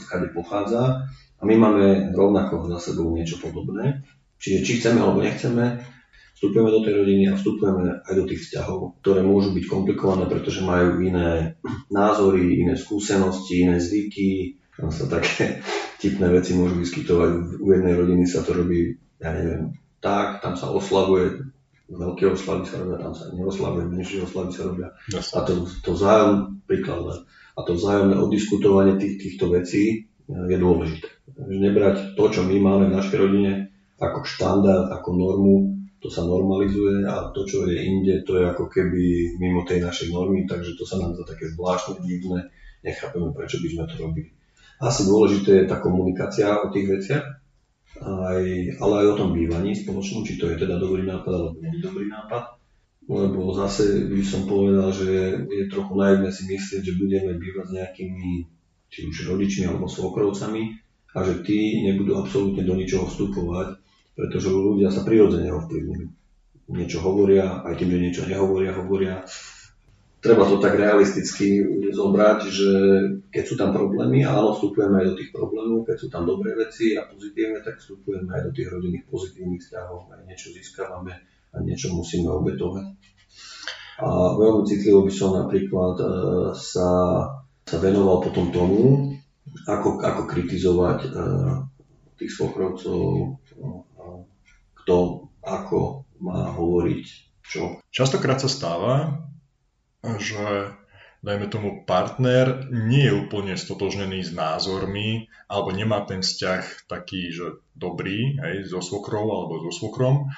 [0.00, 1.04] skade pochádza
[1.36, 1.84] a my máme
[2.16, 4.02] rovnako za sebou niečo podobné.
[4.40, 5.84] Čiže či chceme alebo nechceme,
[6.36, 10.60] vstupujeme do tej rodiny a vstupujeme aj do tých vzťahov, ktoré môžu byť komplikované, pretože
[10.60, 11.56] majú iné
[11.88, 14.60] názory, iné skúsenosti, iné zvyky.
[14.76, 15.64] Tam sa také
[16.02, 17.56] tipné veci môžu vyskytovať.
[17.56, 21.40] U jednej rodiny sa to robí, ja neviem, tak, tam sa oslavuje,
[21.88, 24.92] veľké oslavy sa robia, tam sa neoslavuje, menšie oslavy sa robia.
[25.16, 27.24] A to, to vzájom, príklad
[27.56, 31.08] a to vzájomné odiskutovanie tých, týchto vecí je dôležité.
[31.40, 35.75] Nebrať to, čo my máme v našej rodine, ako štandard, ako normu,
[36.06, 40.14] to sa normalizuje a to, čo je inde, to je ako keby mimo tej našej
[40.14, 42.46] normy, takže to sa nám za také zvláštne, divné,
[42.86, 44.30] nechápeme, prečo by sme to robili.
[44.78, 47.26] Asi dôležité je tá komunikácia o tých veciach,
[48.06, 48.40] aj,
[48.78, 52.06] ale aj o tom bývaní spoločnom, či to je teda dobrý nápad alebo nie dobrý
[52.06, 52.54] nápad.
[53.06, 57.72] Lebo zase by som povedal, že je trochu naivné si myslieť, že budeme bývať s
[57.82, 58.30] nejakými
[58.90, 60.62] či už rodičmi alebo svokrovcami
[61.14, 63.85] a že tí nebudú absolútne do ničoho vstupovať
[64.16, 66.06] pretože ľudia sa prirodzene ovplyvňujú.
[66.72, 69.22] Niečo hovoria, aj že niečo nehovoria, hovoria.
[70.18, 71.62] Treba to tak realisticky
[71.94, 72.70] zobrať, že
[73.30, 76.98] keď sú tam problémy, áno, vstupujeme aj do tých problémov, keď sú tam dobré veci
[76.98, 81.14] a pozitívne, tak vstupujeme aj do tých rodinných pozitívnych vzťahov, aj niečo získavame
[81.54, 82.86] a niečo musíme obetovať.
[83.96, 86.06] A veľmi citlivo by som napríklad e,
[86.58, 86.88] sa,
[87.64, 89.14] sa venoval potom tomu,
[89.64, 91.10] ako, ako kritizovať e,
[92.20, 93.00] tých svokrovcov,
[94.86, 97.06] kto ako má hovoriť
[97.42, 97.82] čo.
[97.90, 99.18] Častokrát sa stáva,
[100.22, 100.70] že
[101.26, 107.58] dajme tomu partner nie je úplne stotožnený s názormi alebo nemá ten vzťah taký, že
[107.74, 110.30] dobrý aj so svokrou alebo so svokrom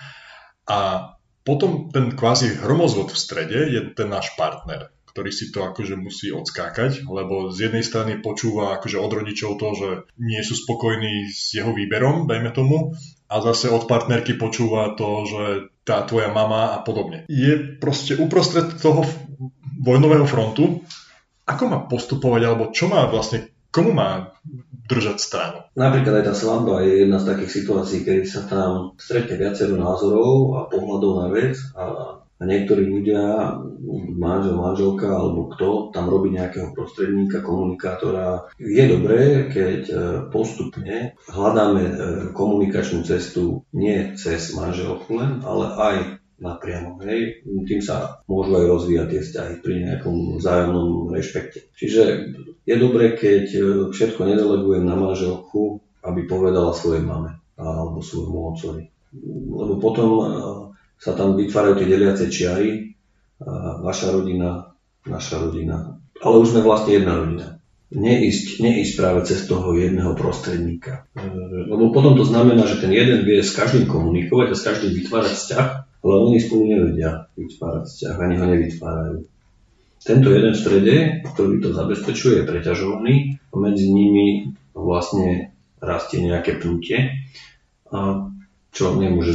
[0.64, 1.12] a
[1.44, 6.32] potom ten kvázi hromozvod v strede je ten náš partner, ktorý si to akože musí
[6.32, 11.52] odskákať, lebo z jednej strany počúva akože od rodičov to, že nie sú spokojní s
[11.52, 12.96] jeho výberom, dajme tomu,
[13.28, 15.42] a zase od partnerky počúva to, že
[15.84, 17.28] tá tvoja mama a podobne.
[17.28, 19.04] Je proste uprostred toho
[19.78, 20.84] vojnového frontu,
[21.48, 24.36] ako má postupovať, alebo čo má vlastne, komu má
[24.88, 25.58] držať stranu?
[25.76, 30.56] Napríklad aj tá svadba je jedna z takých situácií, kedy sa tam stretne viacero názorov
[30.56, 31.84] a pohľadov na vec a
[32.38, 33.50] a niektorí ľudia,
[34.14, 38.46] manžel, manželka alebo kto, tam robí nejakého prostredníka, komunikátora.
[38.62, 39.94] Je dobré, keď e,
[40.30, 41.92] postupne hľadáme e,
[42.30, 45.96] komunikačnú cestu nie cez manželku len, ale aj
[46.38, 47.02] napriamo.
[47.02, 47.42] Hej.
[47.42, 51.66] Tým sa môžu aj rozvíjať tie vzťahy pri nejakom vzájomnom rešpekte.
[51.74, 52.02] Čiže
[52.62, 53.60] je dobré, keď e,
[53.90, 58.86] všetko nedelegujem na manželku, aby povedala svojej mame alebo svojmu otcovi.
[59.50, 60.08] Lebo potom
[60.98, 62.98] sa tam vytvárajú tie deliace čiary,
[63.82, 64.74] vaša rodina,
[65.06, 65.96] naša rodina.
[66.18, 67.46] Ale už sme vlastne jedna rodina.
[67.88, 71.08] Neísť, neísť práve cez toho jedného prostredníka.
[71.70, 75.32] Lebo potom to znamená, že ten jeden vie s každým komunikovať a s každým vytvárať
[75.32, 75.66] vzťah,
[76.04, 79.18] ale oni spolu nevedia vytvárať vzťah, ani ho nevytvárajú.
[79.98, 80.96] Tento jeden v strede,
[81.32, 83.14] ktorý to zabezpečuje, je preťažovaný
[83.50, 87.24] a medzi nimi vlastne rastie nejaké pnutie.
[87.88, 88.28] A
[88.72, 89.32] čo nemôže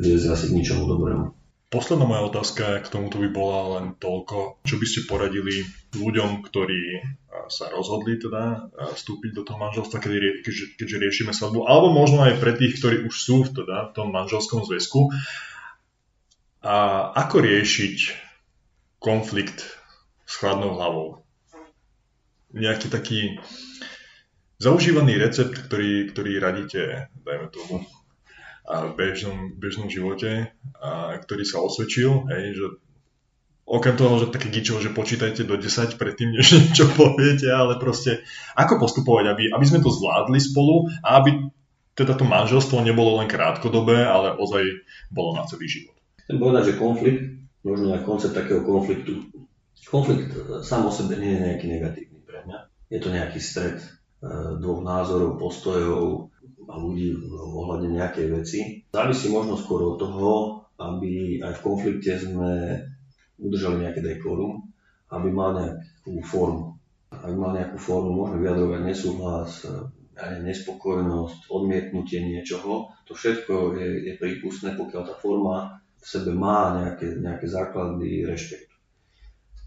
[0.00, 1.26] viesť asi k ničomu dobrému.
[1.74, 7.02] Posledná moja otázka k tomuto by bola len toľko, čo by ste poradili ľuďom, ktorí
[7.50, 12.38] sa rozhodli teda vstúpiť do toho manželstva, keď, keďže, keďže riešime svadbu, alebo možno aj
[12.38, 15.10] pre tých, ktorí už sú teda v tom manželskom zväzku.
[16.62, 17.96] A ako riešiť
[19.02, 19.66] konflikt
[20.24, 21.26] s chladnou hlavou?
[22.54, 23.42] Nejaký taký
[24.62, 27.82] zaužívaný recept, ktorý, ktorý radíte, dajme tomu,
[28.64, 30.50] v bežnom, bežnom živote,
[30.80, 32.66] a, ktorý sa osvedčil, hej, že
[33.64, 38.24] okrem toho, že také gičo, že počítajte do 10 predtým, než niečo poviete, ale proste
[38.56, 41.52] ako postupovať, aby, aby sme to zvládli spolu a aby
[41.94, 44.66] teda to manželstvo nebolo len krátkodobé, ale ozaj
[45.14, 45.94] bolo na celý život.
[46.26, 47.22] Chcem povedať, že konflikt,
[47.62, 49.30] možno aj koncept takého konfliktu,
[49.86, 50.34] konflikt
[50.66, 52.58] sám o sebe nie je nejaký negatívny pre mňa.
[52.90, 53.88] Je to nejaký stred e,
[54.58, 56.33] dvoch názorov, postojov,
[56.68, 58.60] ľudí ohľadne nejakej veci.
[58.92, 60.32] Závisí možno skôr od toho,
[60.80, 62.80] aby aj v konflikte sme
[63.38, 64.64] udržali nejaké dekorum,
[65.12, 66.78] aby mal nejakú formu.
[67.14, 69.50] Aby mal nejakú formu, môžeme vyjadrovať nesúhlas,
[70.14, 72.90] aj nespokojnosť, odmietnutie niečoho.
[73.06, 78.73] To všetko je, je prípustné, pokiaľ tá forma v sebe má nejaké, nejaké základy rešpektu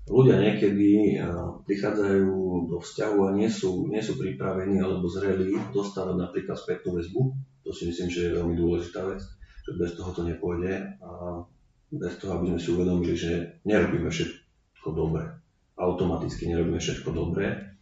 [0.08, 1.20] ľudia niekedy
[1.68, 2.32] prichádzajú
[2.72, 7.22] do vzťahu a nie sú, nie sú pripravení alebo zrelí dostávať napríklad spätnú väzbu.
[7.68, 9.20] To si myslím, že je veľmi dôležitá vec,
[9.68, 11.44] že bez toho to nepôjde a
[11.92, 15.28] bez toho, aby sme si uvedomili, že nerobíme všetko dobre.
[15.76, 17.76] Automaticky nerobíme všetko dobre.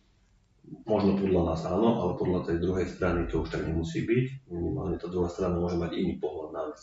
[0.89, 4.49] Možno podľa nás áno, ale podľa tej druhej strany to už tak nemusí byť.
[4.49, 6.79] Minimálne tá druhá strana môže mať iný pohľad na vec.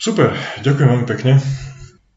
[0.00, 0.32] Super,
[0.64, 1.36] ďakujem veľmi pekne.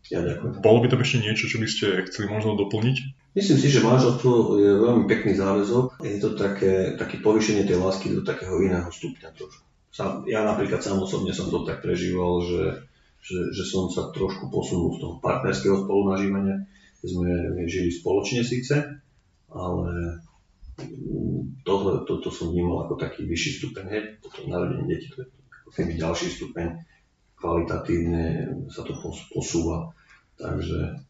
[0.08, 0.64] Ja ďakujem.
[0.64, 2.97] Bolo by to ešte niečo, čo by ste chceli možno doplniť?
[3.36, 5.99] Myslím si, že manželstvo je veľmi pekný záväzok.
[5.99, 9.68] Je to také, také povýšenie tej lásky do takého iného stupňa trošku.
[10.30, 12.64] Ja napríklad sám osobne som to tak prežíval, že,
[13.20, 16.70] že, že som sa trošku posunul z toho partnerského spolunažívania,
[17.01, 19.01] sme žili spoločne síce,
[19.49, 19.89] ale
[21.66, 25.30] toto, toto som vnímal ako taký vyšší stupeň, hej, toto narodenie detí, to je
[25.66, 26.68] ako ďalší stupeň,
[27.38, 28.24] kvalitatívne
[28.70, 28.93] sa to
[29.34, 29.97] posúva.
[30.38, 31.02] Takže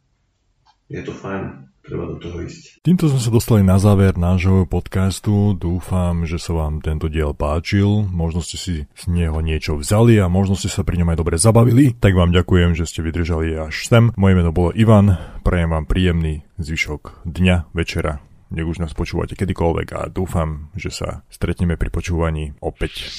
[0.87, 2.79] je to fajn, treba do toho ísť.
[2.79, 5.51] Týmto sme sa dostali na záver nášho podcastu.
[5.51, 8.07] Dúfam, že sa vám tento diel páčil.
[8.07, 11.35] Možno ste si z neho niečo vzali a možno ste sa pri ňom aj dobre
[11.35, 11.91] zabavili.
[11.99, 14.15] Tak vám ďakujem, že ste vydržali až sem.
[14.15, 15.19] Moje meno bolo Ivan.
[15.43, 18.23] Prajem vám príjemný zvyšok dňa, večera.
[18.47, 23.11] Nech už nás počúvate kedykoľvek a dúfam, že sa stretneme pri počúvaní opäť.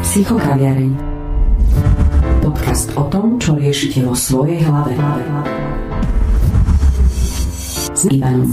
[0.00, 0.96] Psychokaviareň
[2.42, 4.98] Podcast o tom, čo riešite vo svojej hlave.
[7.94, 8.50] S Ivanom.